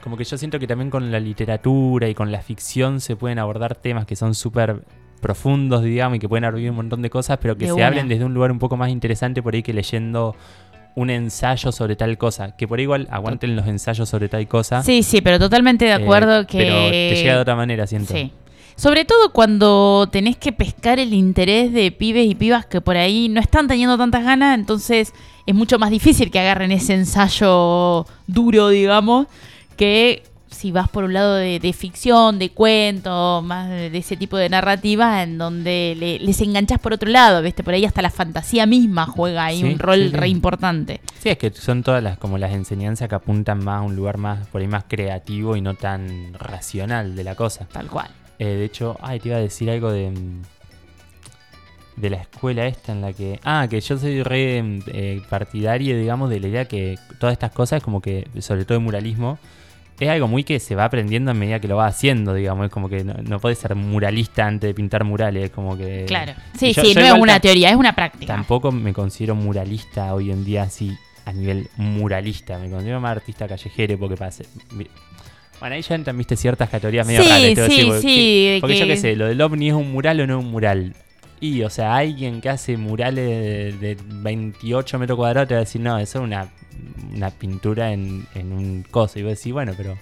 como 0.07 0.15
que 0.15 0.23
yo 0.23 0.37
siento 0.37 0.57
que 0.57 0.67
también 0.67 0.89
con 0.89 1.11
la 1.11 1.19
literatura 1.19 2.07
y 2.07 2.15
con 2.15 2.31
la 2.31 2.41
ficción 2.41 3.01
se 3.01 3.17
pueden 3.17 3.39
abordar 3.39 3.75
temas 3.75 4.05
que 4.05 4.15
son 4.15 4.35
súper 4.35 4.85
profundos, 5.19 5.83
digamos, 5.83 6.15
y 6.15 6.19
que 6.19 6.29
pueden 6.29 6.45
abrir 6.45 6.69
un 6.69 6.77
montón 6.77 7.01
de 7.01 7.09
cosas, 7.09 7.39
pero 7.41 7.57
que 7.57 7.65
De 7.65 7.71
se 7.71 7.73
una. 7.73 7.87
hablen 7.87 8.07
desde 8.07 8.23
un 8.23 8.33
lugar 8.33 8.53
un 8.53 8.57
poco 8.57 8.77
más 8.77 8.89
interesante 8.89 9.43
por 9.43 9.53
ahí 9.53 9.63
que 9.63 9.73
leyendo 9.73 10.33
un 10.95 11.09
ensayo 11.09 11.73
sobre 11.73 11.97
tal 11.97 12.17
cosa. 12.17 12.55
Que 12.55 12.69
por 12.69 12.79
ahí 12.79 12.83
igual 12.83 13.09
aguanten 13.11 13.57
los 13.57 13.67
ensayos 13.67 14.07
sobre 14.07 14.29
tal 14.29 14.47
cosa. 14.47 14.81
sí, 14.81 15.03
sí, 15.03 15.19
pero 15.19 15.39
totalmente 15.39 15.83
de 15.83 15.91
eh, 15.91 15.95
acuerdo 15.95 16.47
que... 16.47 16.59
Pero 16.59 16.75
te 16.89 17.15
llega 17.15 17.33
de 17.35 17.41
otra 17.41 17.57
manera, 17.57 17.85
siento. 17.85 18.13
Sí. 18.13 18.31
Sobre 18.77 19.03
todo 19.03 19.33
cuando 19.33 20.07
tenés 20.09 20.37
que 20.37 20.53
pescar 20.53 20.99
el 20.99 21.13
interés 21.13 21.73
de 21.73 21.91
pibes 21.91 22.27
y 22.29 22.35
pibas 22.35 22.65
que 22.65 22.79
por 22.79 22.95
ahí 22.95 23.27
no 23.27 23.41
están 23.41 23.67
teniendo 23.67 23.97
tantas 23.97 24.23
ganas, 24.23 24.57
entonces 24.57 25.13
es 25.45 25.53
mucho 25.53 25.77
más 25.79 25.89
difícil 25.89 26.31
que 26.31 26.39
agarren 26.39 26.71
ese 26.71 26.93
ensayo 26.93 28.05
duro, 28.27 28.69
digamos, 28.69 29.27
que 29.77 30.23
si 30.49 30.71
vas 30.71 30.87
por 30.89 31.03
un 31.03 31.13
lado 31.13 31.35
de, 31.35 31.59
de 31.59 31.73
ficción, 31.73 32.39
de 32.39 32.49
cuento, 32.51 33.41
más 33.43 33.69
de, 33.69 33.89
de 33.89 33.97
ese 33.97 34.15
tipo 34.17 34.37
de 34.37 34.49
narrativa, 34.49 35.21
en 35.21 35.37
donde 35.37 35.93
le- 35.99 36.19
les 36.19 36.41
enganchás 36.41 36.79
por 36.79 36.93
otro 36.93 37.09
lado, 37.09 37.41
¿viste? 37.43 37.63
Por 37.63 37.73
ahí 37.73 37.83
hasta 37.85 38.01
la 38.01 38.09
fantasía 38.09 38.65
misma 38.65 39.05
juega 39.05 39.45
ahí 39.45 39.61
Sí, 39.61 39.65
un 39.65 39.77
rol 39.77 39.99
sí, 39.99 40.09
sí. 40.09 40.15
re 40.15 40.29
importante. 40.29 41.01
Sí, 41.19 41.29
es 41.29 41.37
que 41.37 41.51
son 41.51 41.83
todas 41.83 42.01
las 42.01 42.17
como 42.17 42.37
las 42.37 42.53
enseñanzas 42.53 43.07
que 43.09 43.15
apuntan 43.15 43.63
más 43.63 43.79
a 43.79 43.81
un 43.81 43.95
lugar 43.95 44.17
más 44.17 44.47
por 44.47 44.61
ahí 44.61 44.67
más 44.67 44.85
creativo 44.87 45.55
y 45.57 45.61
no 45.61 45.75
tan 45.75 46.33
racional 46.33 47.15
de 47.15 47.23
la 47.25 47.35
cosa. 47.35 47.67
Tal 47.71 47.87
cual. 47.87 48.09
Eh, 48.39 48.45
de 48.45 48.65
hecho, 48.65 48.97
ay, 49.01 49.19
te 49.19 49.27
iba 49.29 49.37
a 49.37 49.41
decir 49.41 49.69
algo 49.69 49.91
de. 49.91 50.09
mm, 50.11 50.41
De 51.97 52.09
la 52.11 52.17
escuela 52.17 52.65
esta 52.67 52.91
en 52.93 53.01
la 53.01 53.11
que. 53.11 53.39
Ah, 53.43 53.67
que 53.69 53.81
yo 53.81 53.97
soy 53.97 54.23
re 54.23 54.61
mm, 54.63 54.79
eh, 54.87 55.21
partidario, 55.29 55.97
digamos, 55.97 56.29
de 56.29 56.39
la 56.39 56.47
idea 56.47 56.65
que 56.65 56.97
todas 57.19 57.33
estas 57.33 57.51
cosas, 57.51 57.81
como 57.83 58.01
que, 58.01 58.27
sobre 58.39 58.63
todo 58.65 58.77
el 58.77 58.83
muralismo, 58.83 59.39
es 59.99 60.09
algo 60.09 60.27
muy 60.27 60.43
que 60.43 60.59
se 60.59 60.75
va 60.75 60.85
aprendiendo 60.85 61.31
a 61.31 61.33
medida 61.33 61.59
que 61.59 61.67
lo 61.67 61.75
va 61.77 61.87
haciendo, 61.87 62.33
digamos. 62.33 62.65
Es 62.65 62.71
como 62.71 62.87
que 62.89 63.03
no, 63.03 63.13
no 63.23 63.39
puedes 63.39 63.57
ser 63.57 63.73
muralista 63.75 64.45
antes 64.45 64.69
de 64.69 64.73
pintar 64.73 65.03
murales, 65.03 65.45
es 65.45 65.49
como 65.51 65.77
que. 65.77 66.05
Claro. 66.07 66.33
Sí, 66.57 66.73
yo- 66.73 66.83
sí, 66.83 66.93
yo 66.93 67.01
no 67.01 67.07
es 67.07 67.21
una 67.21 67.39
teoría, 67.39 67.69
es 67.69 67.75
una 67.75 67.93
práctica. 67.93 68.33
Tampoco 68.33 68.71
me 68.71 68.93
considero 68.93 69.35
muralista 69.35 70.13
hoy 70.13 70.31
en 70.31 70.45
día 70.45 70.63
así 70.63 70.95
a 71.25 71.33
nivel 71.33 71.67
muralista. 71.77 72.57
Me 72.59 72.69
considero 72.69 72.99
más 73.01 73.11
artista 73.17 73.47
callejero 73.47 73.97
porque 73.97 74.15
pase. 74.17 74.45
Bueno, 75.59 75.75
ahí 75.75 75.81
ya 75.81 75.95
entran, 75.95 76.15
viste, 76.17 76.35
ciertas 76.35 76.69
categorías 76.69 77.07
medio 77.07 77.23
Sí, 77.23 77.29
raras. 77.29 77.41
te 77.41 77.53
voy 77.55 77.63
a 77.63 77.65
sí, 77.65 77.71
decir, 77.75 77.85
porque- 77.87 78.01
sí, 78.01 78.45
de 78.47 78.57
Porque 78.61 78.79
yo 78.79 78.85
qué 78.85 78.97
sé, 78.97 79.15
lo 79.15 79.25
del 79.25 79.41
ovni 79.41 79.69
es 79.69 79.73
un 79.73 79.91
mural 79.91 80.19
o 80.21 80.27
no 80.27 80.37
es 80.39 80.45
un 80.45 80.51
mural. 80.51 80.93
Y, 81.39 81.61
o 81.63 81.69
sea, 81.69 81.95
alguien 81.95 82.41
que 82.41 82.49
hace 82.49 82.77
murales 82.77 83.79
de, 83.79 83.95
de 83.95 83.97
28 84.07 84.97
metros 84.99 85.17
cuadrados 85.17 85.47
te 85.47 85.53
va 85.53 85.59
a 85.59 85.63
decir, 85.63 85.81
no, 85.81 85.97
eso 85.99 86.19
es 86.19 86.23
una, 86.23 86.49
una 87.13 87.29
pintura 87.29 87.91
en, 87.93 88.25
en 88.33 88.51
un 88.51 88.83
coso. 88.89 89.19
Y 89.19 89.23
vos 89.23 89.37
decís, 89.37 89.53
bueno, 89.53 89.73
pero. 89.77 89.97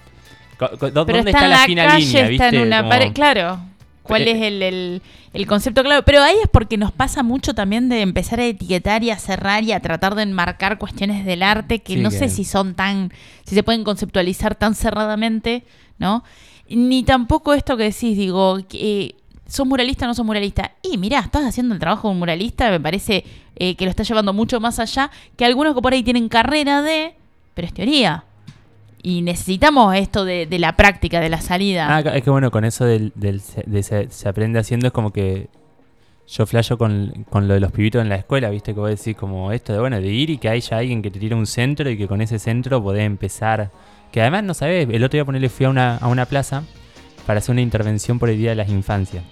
co- 0.58 0.70
co- 0.78 0.90
¿dó- 0.90 1.04
Pero 1.04 1.18
¿Dónde 1.18 1.30
está, 1.32 1.42
la 1.42 1.48
la 1.48 1.64
fina 1.66 1.84
calle, 1.86 2.06
línea? 2.06 2.28
está 2.30 2.48
en 2.48 2.60
una 2.66 2.78
Como- 2.78 2.88
pared, 2.90 3.12
claro. 3.12 3.60
¿Cuál 4.02 4.22
Eh, 4.28 4.30
es 4.30 4.42
el, 4.42 4.62
el- 4.62 5.02
el 5.34 5.46
concepto 5.48 5.82
claro? 5.82 6.04
Pero 6.04 6.22
ahí 6.22 6.36
es 6.42 6.48
porque 6.48 6.78
nos 6.78 6.92
pasa 6.92 7.22
mucho 7.24 7.54
también 7.54 7.88
de 7.88 8.00
empezar 8.02 8.38
a 8.40 8.44
etiquetar 8.46 9.02
y 9.02 9.10
a 9.10 9.18
cerrar 9.18 9.64
y 9.64 9.72
a 9.72 9.80
tratar 9.80 10.14
de 10.14 10.22
enmarcar 10.22 10.78
cuestiones 10.78 11.26
del 11.26 11.42
arte 11.42 11.80
que 11.80 11.94
Sí, 11.94 12.00
no 12.00 12.10
que- 12.10 12.18
sé 12.18 12.28
si 12.28 12.44
son 12.44 12.74
tan, 12.74 13.12
si 13.44 13.54
se 13.56 13.62
pueden 13.64 13.82
conceptualizar 13.84 14.54
tan 14.54 14.74
cerradamente, 14.76 15.64
¿no? 15.98 16.22
Ni 16.68 17.02
tampoco 17.02 17.52
esto 17.52 17.76
que 17.76 17.82
decís, 17.82 18.16
digo, 18.16 18.58
que, 18.68 19.16
¿sos 19.48 19.66
muralista 19.66 20.04
o 20.04 20.08
no 20.08 20.14
sos 20.14 20.26
muralista? 20.26 20.72
Y 20.82 20.98
mirá, 20.98 21.20
estás 21.20 21.44
haciendo 21.44 21.74
el 21.74 21.80
trabajo 21.80 22.08
de 22.08 22.12
un 22.12 22.18
muralista, 22.18 22.70
me 22.70 22.80
parece 22.80 23.24
eh, 23.56 23.74
que 23.76 23.84
lo 23.84 23.90
estás 23.90 24.08
llevando 24.08 24.32
mucho 24.32 24.60
más 24.60 24.78
allá 24.78 25.10
que 25.36 25.44
algunos 25.44 25.74
que 25.74 25.82
por 25.82 25.92
ahí 25.92 26.02
tienen 26.02 26.28
carrera 26.28 26.82
de, 26.82 27.14
pero 27.54 27.66
es 27.66 27.74
teoría. 27.74 28.24
Y 29.02 29.22
necesitamos 29.22 29.94
esto 29.94 30.24
de, 30.24 30.46
de 30.46 30.58
la 30.58 30.76
práctica, 30.76 31.20
de 31.20 31.28
la 31.28 31.40
salida. 31.40 31.86
Ah, 31.88 32.00
es 32.00 32.24
que 32.24 32.30
bueno, 32.30 32.50
con 32.50 32.64
eso 32.64 32.84
del, 32.84 33.12
de 33.14 33.82
se, 33.82 34.28
aprende 34.28 34.58
haciendo 34.58 34.88
es 34.88 34.92
como 34.92 35.12
que 35.12 35.48
yo 36.26 36.44
flasho 36.44 36.76
con, 36.76 37.24
con 37.30 37.46
lo 37.46 37.54
de 37.54 37.60
los 37.60 37.70
pibitos 37.70 38.02
en 38.02 38.08
la 38.08 38.16
escuela, 38.16 38.50
¿viste? 38.50 38.74
Que 38.74 38.80
vos 38.80 38.90
decís 38.90 39.16
como 39.16 39.52
esto 39.52 39.72
de, 39.72 39.78
bueno, 39.78 40.00
de 40.00 40.08
ir 40.08 40.30
y 40.30 40.38
que 40.38 40.48
haya 40.48 40.78
alguien 40.78 41.02
que 41.02 41.12
te 41.12 41.20
tire 41.20 41.36
un 41.36 41.46
centro 41.46 41.88
y 41.88 41.96
que 41.96 42.08
con 42.08 42.20
ese 42.20 42.40
centro 42.40 42.82
podés 42.82 43.06
empezar. 43.06 43.70
Que 44.10 44.20
además, 44.22 44.42
no 44.42 44.54
sabés, 44.54 44.88
el 44.90 45.04
otro 45.04 45.16
día 45.16 45.24
ponerle 45.24 45.50
fui 45.50 45.66
a 45.66 45.68
una, 45.68 45.98
a 45.98 46.08
una 46.08 46.26
plaza 46.26 46.64
para 47.26 47.38
hacer 47.38 47.52
una 47.52 47.60
intervención 47.62 48.18
por 48.18 48.30
el 48.30 48.38
Día 48.38 48.50
de 48.50 48.56
las 48.56 48.68
Infancias. 48.68 49.24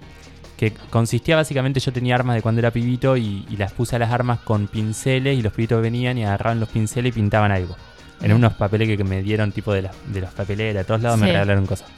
Que 0.56 0.72
consistía 0.72 1.36
básicamente, 1.36 1.80
yo 1.80 1.92
tenía 1.92 2.14
armas 2.14 2.36
de 2.36 2.42
cuando 2.42 2.60
era 2.60 2.70
pibito 2.70 3.16
y, 3.16 3.44
y 3.50 3.56
las 3.56 3.72
puse 3.72 3.96
a 3.96 3.98
las 3.98 4.12
armas 4.12 4.40
con 4.40 4.68
pinceles 4.68 5.38
y 5.38 5.42
los 5.42 5.52
pibitos 5.52 5.82
venían 5.82 6.16
y 6.18 6.24
agarraban 6.24 6.60
los 6.60 6.68
pinceles 6.68 7.10
y 7.10 7.14
pintaban 7.14 7.50
algo. 7.52 7.76
En 8.20 8.32
unos 8.32 8.54
papeles 8.54 8.86
que, 8.88 8.96
que 8.96 9.04
me 9.04 9.22
dieron, 9.22 9.50
tipo 9.52 9.72
de, 9.72 9.82
las 9.82 9.92
de 10.06 10.20
los 10.20 10.30
papeleras, 10.30 10.74
de 10.82 10.84
todos 10.84 11.02
lados 11.02 11.18
me 11.18 11.26
Sí. 11.26 11.32
regalaron 11.32 11.66
cosas. 11.66 11.88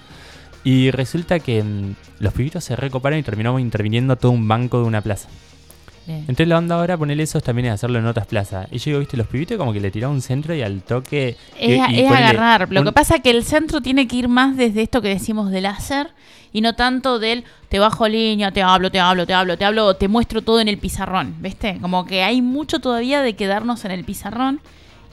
Y 0.65 0.91
resulta 0.91 1.39
que 1.39 1.63
mm, 1.63 1.95
los 2.21 2.33
pibitos 2.33 2.65
se 2.65 2.75
recoparon 2.75 3.19
y 3.19 3.23
terminamos 3.23 3.61
interviniendo 3.61 4.17
todo 4.17 4.33
un 4.33 4.49
banco 4.49 4.79
de 4.81 4.85
una 4.87 5.03
plaza. 5.03 5.29
Bien. 6.07 6.21
Entonces 6.21 6.49
la 6.49 6.59
onda 6.59 6.77
ahora 6.77 6.97
ponerle 6.97 7.25
eso 7.25 7.41
también 7.41 7.67
es 7.67 7.73
hacerlo 7.75 7.99
en 7.99 8.07
otras 8.07 8.27
plazas. 8.27 8.69
Y 8.71 8.79
yo 8.79 8.85
digo, 8.87 8.99
viste, 9.01 9.17
los 9.17 9.27
pibitos 9.27 9.57
como 9.59 9.73
que 9.73 9.81
le 9.81 9.91
tiraron 9.91 10.15
un 10.17 10.23
centro 10.23 10.55
y 10.55 10.63
al 10.63 10.83
toque... 10.83 11.37
Es, 11.59 11.69
y 11.69 11.73
es 11.75 11.81
ponele 11.81 12.09
agarrar. 12.09 12.69
Lo 12.71 12.85
que 12.85 12.93
pasa 12.93 13.17
es 13.17 13.23
que 13.23 13.31
el 13.31 13.45
centro 13.45 13.81
tiene 13.81 14.07
que 14.07 14.17
ir 14.17 14.29
más 14.29 14.57
desde 14.57 14.83
esto 14.83 15.03
que 15.03 15.09
decimos 15.09 15.51
del 15.51 15.67
hacer 15.67 16.11
y 16.53 16.61
no 16.61 16.75
tanto 16.75 17.19
del 17.19 17.45
te 17.69 17.79
bajo 17.81 18.07
línea, 18.09 18.53
te 18.53 18.63
hablo, 18.63 18.91
te 18.91 19.01
hablo, 19.01 19.27
te 19.27 19.35
hablo, 19.35 19.59
te 19.59 19.65
hablo, 19.65 19.97
te 19.97 20.09
muestro 20.09 20.43
todo 20.43 20.61
en 20.61 20.69
el 20.69 20.79
pizarrón. 20.79 21.35
¿Viste? 21.41 21.79
Como 21.81 22.07
que 22.07 22.23
hay 22.23 22.41
mucho 22.41 22.79
todavía 22.79 23.21
de 23.23 23.35
quedarnos 23.35 23.85
en 23.85 23.91
el 23.91 24.05
pizarrón 24.05 24.61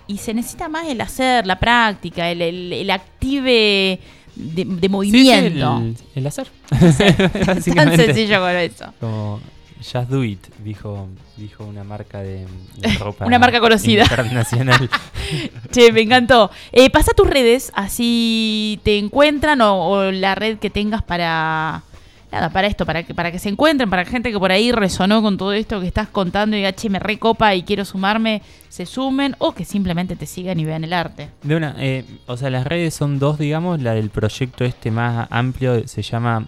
y 0.06 0.18
se 0.20 0.34
necesita 0.34 0.70
más 0.70 0.88
el 0.88 1.02
hacer, 1.02 1.48
la 1.48 1.60
práctica, 1.60 2.30
el, 2.30 2.42
el, 2.42 2.72
el 2.74 2.90
active 2.92 4.00
de, 4.36 4.66
de 4.66 4.66
Sí, 4.66 4.80
sí, 4.82 4.90
movimiento. 4.90 5.78
el, 5.82 5.96
el 6.16 6.28
hacer. 6.28 6.48
Tan 7.76 7.96
sencillo 7.96 8.36
como 8.38 8.48
eso. 8.50 8.86
Como 9.00 9.40
Just 9.84 10.10
Do 10.10 10.24
It, 10.24 10.48
dijo, 10.64 11.08
dijo 11.38 11.66
una 11.66 11.84
marca 11.84 12.20
de, 12.22 12.46
de 12.78 12.94
ropa. 13.00 13.26
Una 13.26 13.40
marca 13.40 13.60
conocida. 13.60 14.04
Internacional. 14.04 14.90
Che, 15.72 15.92
me 15.92 16.02
encantó. 16.02 16.50
Eh, 16.72 16.90
pasa 16.90 17.12
tus 17.14 17.30
redes, 17.30 17.72
así 17.76 18.80
te 18.84 18.98
encuentran 18.98 19.62
o, 19.62 19.90
o 19.90 20.12
la 20.12 20.36
red 20.36 20.58
que 20.58 20.70
tengas 20.70 21.04
para 21.04 21.84
nada, 22.34 22.50
para 22.50 22.68
esto, 22.68 22.86
para 22.86 23.04
que 23.04 23.14
para 23.14 23.32
que 23.32 23.40
se 23.40 23.50
encuentren, 23.50 23.90
para 23.90 24.06
gente 24.06 24.32
que 24.32 24.40
por 24.40 24.52
ahí 24.52 24.72
resonó 24.72 25.22
con 25.22 25.38
todo 25.38 25.54
esto 25.54 25.80
que 25.80 25.88
estás 25.88 26.08
contando 26.10 26.56
y 26.56 26.60
diga, 26.60 26.74
che, 26.74 26.90
me 26.90 27.00
recopa 27.00 27.54
y 27.54 27.64
quiero 27.64 27.86
sumarme, 27.86 28.42
se 28.70 28.86
sumen 28.86 29.36
o 29.38 29.54
que 29.54 29.66
simplemente 29.66 30.16
te 30.16 30.26
sigan 30.26 30.60
y 30.60 30.66
vean 30.66 30.84
el 30.84 30.94
arte. 30.94 31.30
De 31.44 31.56
una, 31.56 31.76
eh, 31.78 32.04
o 32.26 32.36
sea, 32.36 32.50
las 32.50 32.66
redes 32.66 32.94
son 32.94 33.20
dos, 33.20 33.38
digamos. 33.38 33.82
La 33.82 33.94
del 33.94 34.10
proyecto 34.10 34.66
este 34.66 34.90
más 34.90 35.28
amplio 35.30 35.88
se 35.88 36.02
llama 36.02 36.48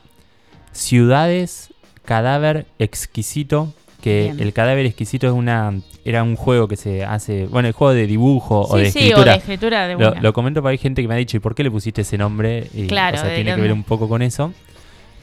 Ciudades 0.72 1.70
Cadáver 2.06 2.66
Exquisito. 2.80 3.74
Que 4.02 4.26
Bien. 4.34 4.40
el 4.40 4.54
cadáver 4.54 4.86
exquisito 4.86 5.26
es 5.26 5.34
una 5.34 5.74
era 6.04 6.22
un 6.22 6.36
juego 6.36 6.68
que 6.68 6.76
se 6.76 7.04
hace, 7.04 7.48
bueno, 7.48 7.68
el 7.68 7.74
juego 7.74 7.92
de 7.92 8.06
dibujo 8.06 8.62
o 8.62 8.78
de 8.78 8.92
sí, 8.92 9.00
escritura. 9.00 9.22
o 9.32 9.34
de 9.34 9.40
escritura 9.40 9.88
de 9.88 10.22
Lo, 10.22 10.32
comento 10.34 10.62
porque 10.62 10.74
hay 10.74 10.78
gente 10.78 11.02
que 11.02 11.08
me 11.08 11.16
ha 11.16 11.18
dicho, 11.18 11.38
¿y 11.38 11.40
por 11.40 11.56
qué 11.56 11.64
le 11.64 11.72
pusiste 11.72 12.02
ese 12.02 12.16
nombre? 12.16 12.68
Y, 12.76 12.86
Claro, 12.86 13.18
o 13.18 13.20
sea, 13.22 13.30
¿de 13.30 13.36
tiene 13.38 13.56
que 13.56 13.62
ver 13.62 13.74
un 13.74 13.82
poco 13.84 14.08
con 14.08 14.22
eso. 14.22 14.54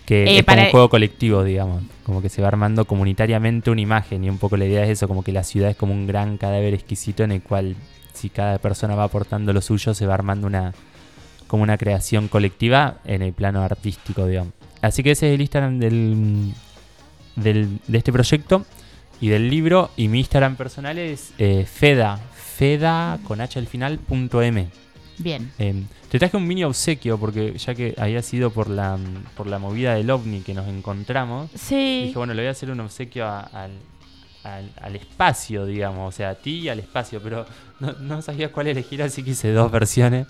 Que 0.04 0.24
Eh, 0.24 0.38
es 0.38 0.42
como 0.42 0.46
para- 0.46 0.62
un 0.64 0.70
juego 0.72 0.88
colectivo, 0.88 1.44
digamos. 1.44 1.84
Como 2.04 2.20
que 2.22 2.28
se 2.28 2.42
va 2.42 2.48
armando 2.48 2.84
comunitariamente 2.84 3.70
una 3.70 3.80
imagen. 3.80 4.24
Y 4.24 4.28
un 4.30 4.38
poco 4.38 4.56
la 4.56 4.64
idea 4.64 4.82
es 4.82 4.90
eso, 4.90 5.06
como 5.06 5.22
que 5.22 5.30
la 5.30 5.44
ciudad 5.44 5.70
es 5.70 5.76
como 5.76 5.92
un 5.92 6.08
gran 6.08 6.36
cadáver 6.36 6.74
exquisito 6.74 7.22
en 7.22 7.30
el 7.30 7.42
cual 7.42 7.76
si 8.14 8.30
cada 8.30 8.58
persona 8.58 8.96
va 8.96 9.04
aportando 9.04 9.52
lo 9.52 9.60
suyo, 9.60 9.94
se 9.94 10.06
va 10.06 10.14
armando 10.14 10.48
una 10.48 10.72
como 11.46 11.62
una 11.62 11.78
creación 11.78 12.26
colectiva 12.26 12.96
en 13.04 13.22
el 13.22 13.32
plano 13.32 13.62
artístico, 13.62 14.26
digamos. 14.26 14.54
Así 14.80 15.04
que 15.04 15.12
ese 15.12 15.28
es 15.28 15.34
el 15.34 15.40
Instagram 15.42 15.78
del, 15.78 16.52
del- 17.36 17.78
de 17.86 17.98
este 17.98 18.12
proyecto 18.12 18.64
y 19.20 19.28
del 19.28 19.48
libro. 19.50 19.90
Y 19.96 20.08
mi 20.08 20.20
Instagram 20.20 20.56
personal 20.56 20.98
es 20.98 21.32
eh, 21.38 21.66
Feda, 21.70 22.18
Feda 22.56 23.18
con 23.24 23.40
H 23.40 23.58
al 23.58 23.66
final, 23.66 23.98
punto 23.98 24.42
M. 24.42 24.68
Bien. 25.18 25.52
Eh, 25.58 25.82
te 26.10 26.18
traje 26.18 26.36
un 26.36 26.46
mini 26.46 26.64
obsequio 26.64 27.18
porque 27.18 27.56
ya 27.58 27.74
que 27.74 27.94
había 27.98 28.22
sido 28.22 28.50
por 28.50 28.68
la, 28.68 28.98
por 29.36 29.46
la 29.46 29.58
movida 29.58 29.94
del 29.94 30.10
ovni 30.10 30.40
que 30.40 30.52
nos 30.54 30.66
encontramos, 30.68 31.50
Sí. 31.54 32.04
dije, 32.06 32.18
bueno, 32.18 32.34
le 32.34 32.42
voy 32.42 32.48
a 32.48 32.52
hacer 32.52 32.70
un 32.70 32.80
obsequio 32.80 33.26
a- 33.26 33.40
al, 33.40 33.70
al, 34.44 34.70
al 34.80 34.96
espacio, 34.96 35.64
digamos, 35.66 36.12
o 36.12 36.16
sea, 36.16 36.30
a 36.30 36.34
ti 36.34 36.60
y 36.60 36.68
al 36.68 36.80
espacio, 36.80 37.20
pero 37.22 37.46
no, 37.78 37.92
no 38.00 38.20
sabía 38.22 38.50
cuál 38.50 38.66
elegir, 38.68 39.02
así 39.02 39.22
que 39.22 39.30
hice 39.30 39.52
dos 39.52 39.70
versiones. 39.70 40.26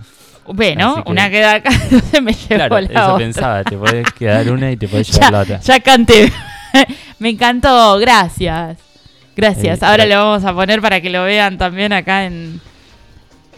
Bueno, 0.47 1.03
que- 1.05 1.11
una 1.11 1.31
queda 1.31 1.55
acá, 1.55 1.71
entonces 1.91 2.23
me 2.23 2.33
llevo 2.33 2.49
Claro, 2.57 2.81
la 2.81 2.87
eso 2.87 3.05
otra. 3.15 3.17
pensaba, 3.19 3.65
te 3.65 3.77
podés 3.79 4.13
quedar 4.13 4.51
una 4.51 4.71
y 4.71 4.77
te 4.77 4.89
podés 4.89 5.09
llevar 5.13 5.33
la 5.33 5.41
otra. 5.41 5.61
ya 5.61 5.81
canté. 5.81 6.33
Me 7.19 7.31
encantó, 7.31 7.99
gracias. 7.99 8.79
Gracias. 9.37 9.83
Eh, 9.83 9.85
Ahora 9.87 10.05
gra- 10.05 10.09
le 10.09 10.17
vamos 10.17 10.45
a 10.45 10.53
poner 10.55 10.81
para 10.81 11.01
que 11.01 11.11
lo 11.11 11.25
vean 11.25 11.57
también 11.59 11.93
acá 11.93 12.27
en, 12.27 12.61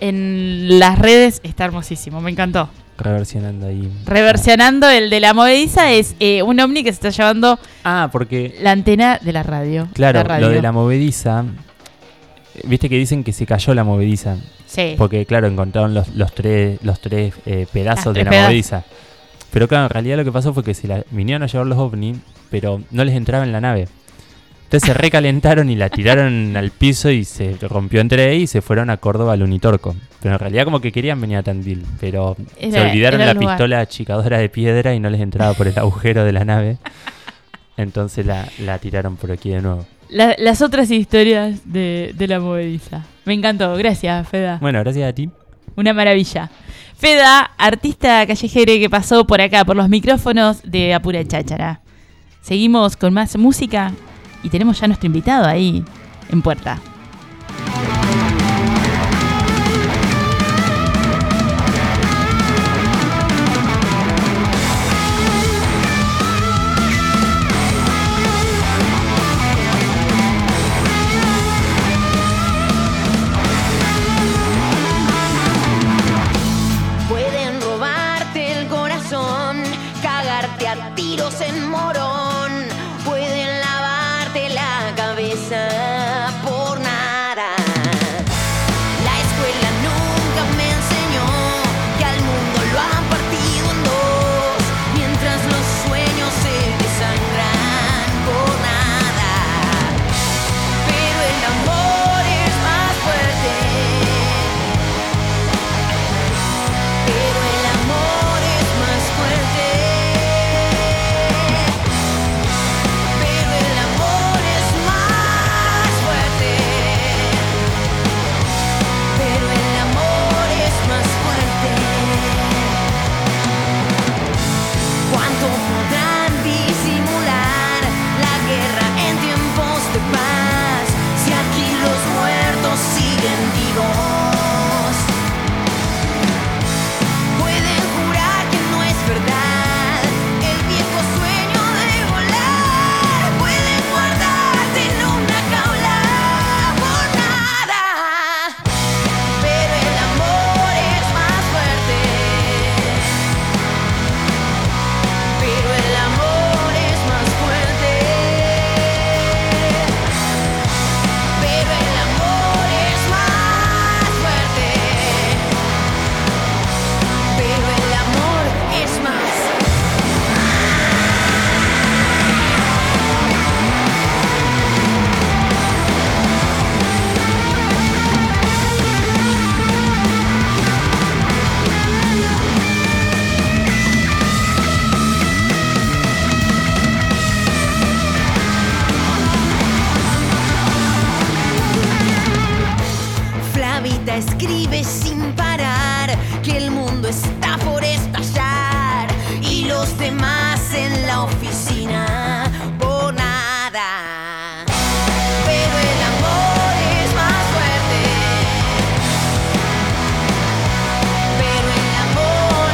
en 0.01 0.79
las 0.79 0.99
redes. 0.99 1.41
Está 1.43 1.65
hermosísimo, 1.65 2.21
me 2.21 2.31
encantó. 2.31 2.69
Reversionando 2.97 3.67
ahí. 3.67 3.91
Reversionando 4.05 4.89
el 4.89 5.11
de 5.11 5.19
la 5.21 5.35
movediza 5.35 5.91
es 5.91 6.15
eh, 6.21 6.43
un 6.43 6.61
ovni 6.61 6.85
que 6.85 6.93
se 6.93 7.09
está 7.09 7.11
llevando 7.11 7.59
Ah, 7.83 8.09
porque 8.13 8.55
la 8.61 8.71
antena 8.71 9.19
de 9.21 9.33
la 9.33 9.43
radio. 9.43 9.89
Claro, 9.95 10.19
La 10.21 10.25
radio. 10.25 10.47
lo 10.49 10.53
de 10.53 10.63
la 10.63 10.71
movediza. 10.71 11.45
eh, 12.55 12.61
Viste 12.65 12.89
que 12.89 12.97
dicen 12.97 13.25
que 13.25 13.33
se 13.33 13.47
cayó 13.47 13.75
la 13.75 13.83
movediza. 13.83 14.37
Sí. 14.67 14.95
Porque, 14.97 15.27
claro, 15.27 15.47
encontraron 15.49 15.93
los, 15.95 16.09
los 16.15 16.33
tres, 16.35 16.79
los 16.83 17.01
tres 17.01 17.35
eh, 17.47 17.67
pedazos 17.73 18.07
Las 18.07 18.15
de 18.15 18.25
tres 18.25 18.33
la 18.41 18.43
movediza. 18.47 18.85
Pero, 19.51 19.67
claro, 19.69 19.85
en 19.85 19.91
realidad 19.91 20.17
lo 20.19 20.25
que 20.25 20.33
pasó 20.33 20.53
fue 20.55 20.63
que 20.65 20.75
se 20.75 20.87
la 20.89 21.03
vinieron 21.11 21.43
a 21.43 21.47
llevar 21.47 21.67
los 21.67 21.79
ovnis, 21.79 22.17
pero 22.61 22.81
no 22.91 23.05
les 23.05 23.15
entraba 23.15 23.45
en 23.45 23.53
la 23.53 23.61
nave. 23.61 23.89
Entonces 24.65 24.89
se 24.89 24.95
recalentaron 24.95 25.71
y 25.71 25.77
la 25.77 25.89
tiraron 25.89 26.57
al 26.57 26.71
piso 26.71 27.11
y 27.11 27.25
se 27.25 27.57
rompió 27.61 28.01
entre 28.01 28.25
ahí 28.31 28.43
y 28.43 28.47
se 28.47 28.61
fueron 28.63 28.91
a 28.91 28.97
Córdoba 28.97 29.35
al 29.35 29.43
Unitorco. 29.43 29.95
Pero 30.21 30.35
en 30.35 30.39
realidad 30.41 30.65
como 30.65 30.81
que 30.81 30.91
querían 30.91 31.21
venir 31.21 31.37
a 31.37 31.43
Tandil, 31.43 31.85
pero 32.01 32.37
se 32.59 32.81
olvidaron 32.81 33.21
la 33.21 33.35
lugar. 33.35 33.57
pistola 33.57 33.81
achicadora 33.81 34.39
de 34.39 34.49
piedra 34.49 34.95
y 34.95 35.01
no 35.01 35.11
les 35.11 35.21
entraba 35.21 35.55
por 35.55 35.69
el 35.69 35.79
agujero 35.79 36.25
de 36.25 36.33
la 36.33 36.45
nave. 36.45 36.79
Entonces 37.77 38.25
la, 38.27 38.47
la 38.61 38.79
tiraron 38.79 39.17
por 39.17 39.31
aquí 39.33 39.51
de 39.51 39.61
nuevo. 39.61 39.85
La- 40.09 40.35
las 40.39 40.63
otras 40.63 40.91
historias 40.91 41.61
de, 41.73 42.13
de 42.15 42.27
la 42.29 42.41
movediza. 42.41 43.05
Me 43.25 43.35
encantó, 43.35 43.75
gracias, 43.77 44.29
Feda. 44.29 44.59
Bueno, 44.61 44.81
gracias 44.81 45.09
a 45.09 45.13
ti. 45.13 45.29
Una 45.77 45.93
maravilla. 45.93 46.51
Feda, 46.97 47.51
artista 47.59 48.27
callejero 48.27 48.73
que 48.75 48.89
pasó 48.89 49.27
por 49.27 49.41
acá, 49.41 49.65
por 49.65 49.77
los 49.77 49.89
micrófonos 49.89 50.63
de 50.63 50.95
Apura 50.95 51.25
Cháchara. 51.27 51.81
Seguimos 52.45 52.99
con 52.99 53.15
más 53.15 53.39
música 53.39 53.91
y 54.43 54.51
tenemos 54.51 54.79
ya 54.79 54.87
nuestro 54.87 55.07
invitado 55.07 55.47
ahí 55.47 55.83
en 56.29 56.43
puerta. 56.43 56.79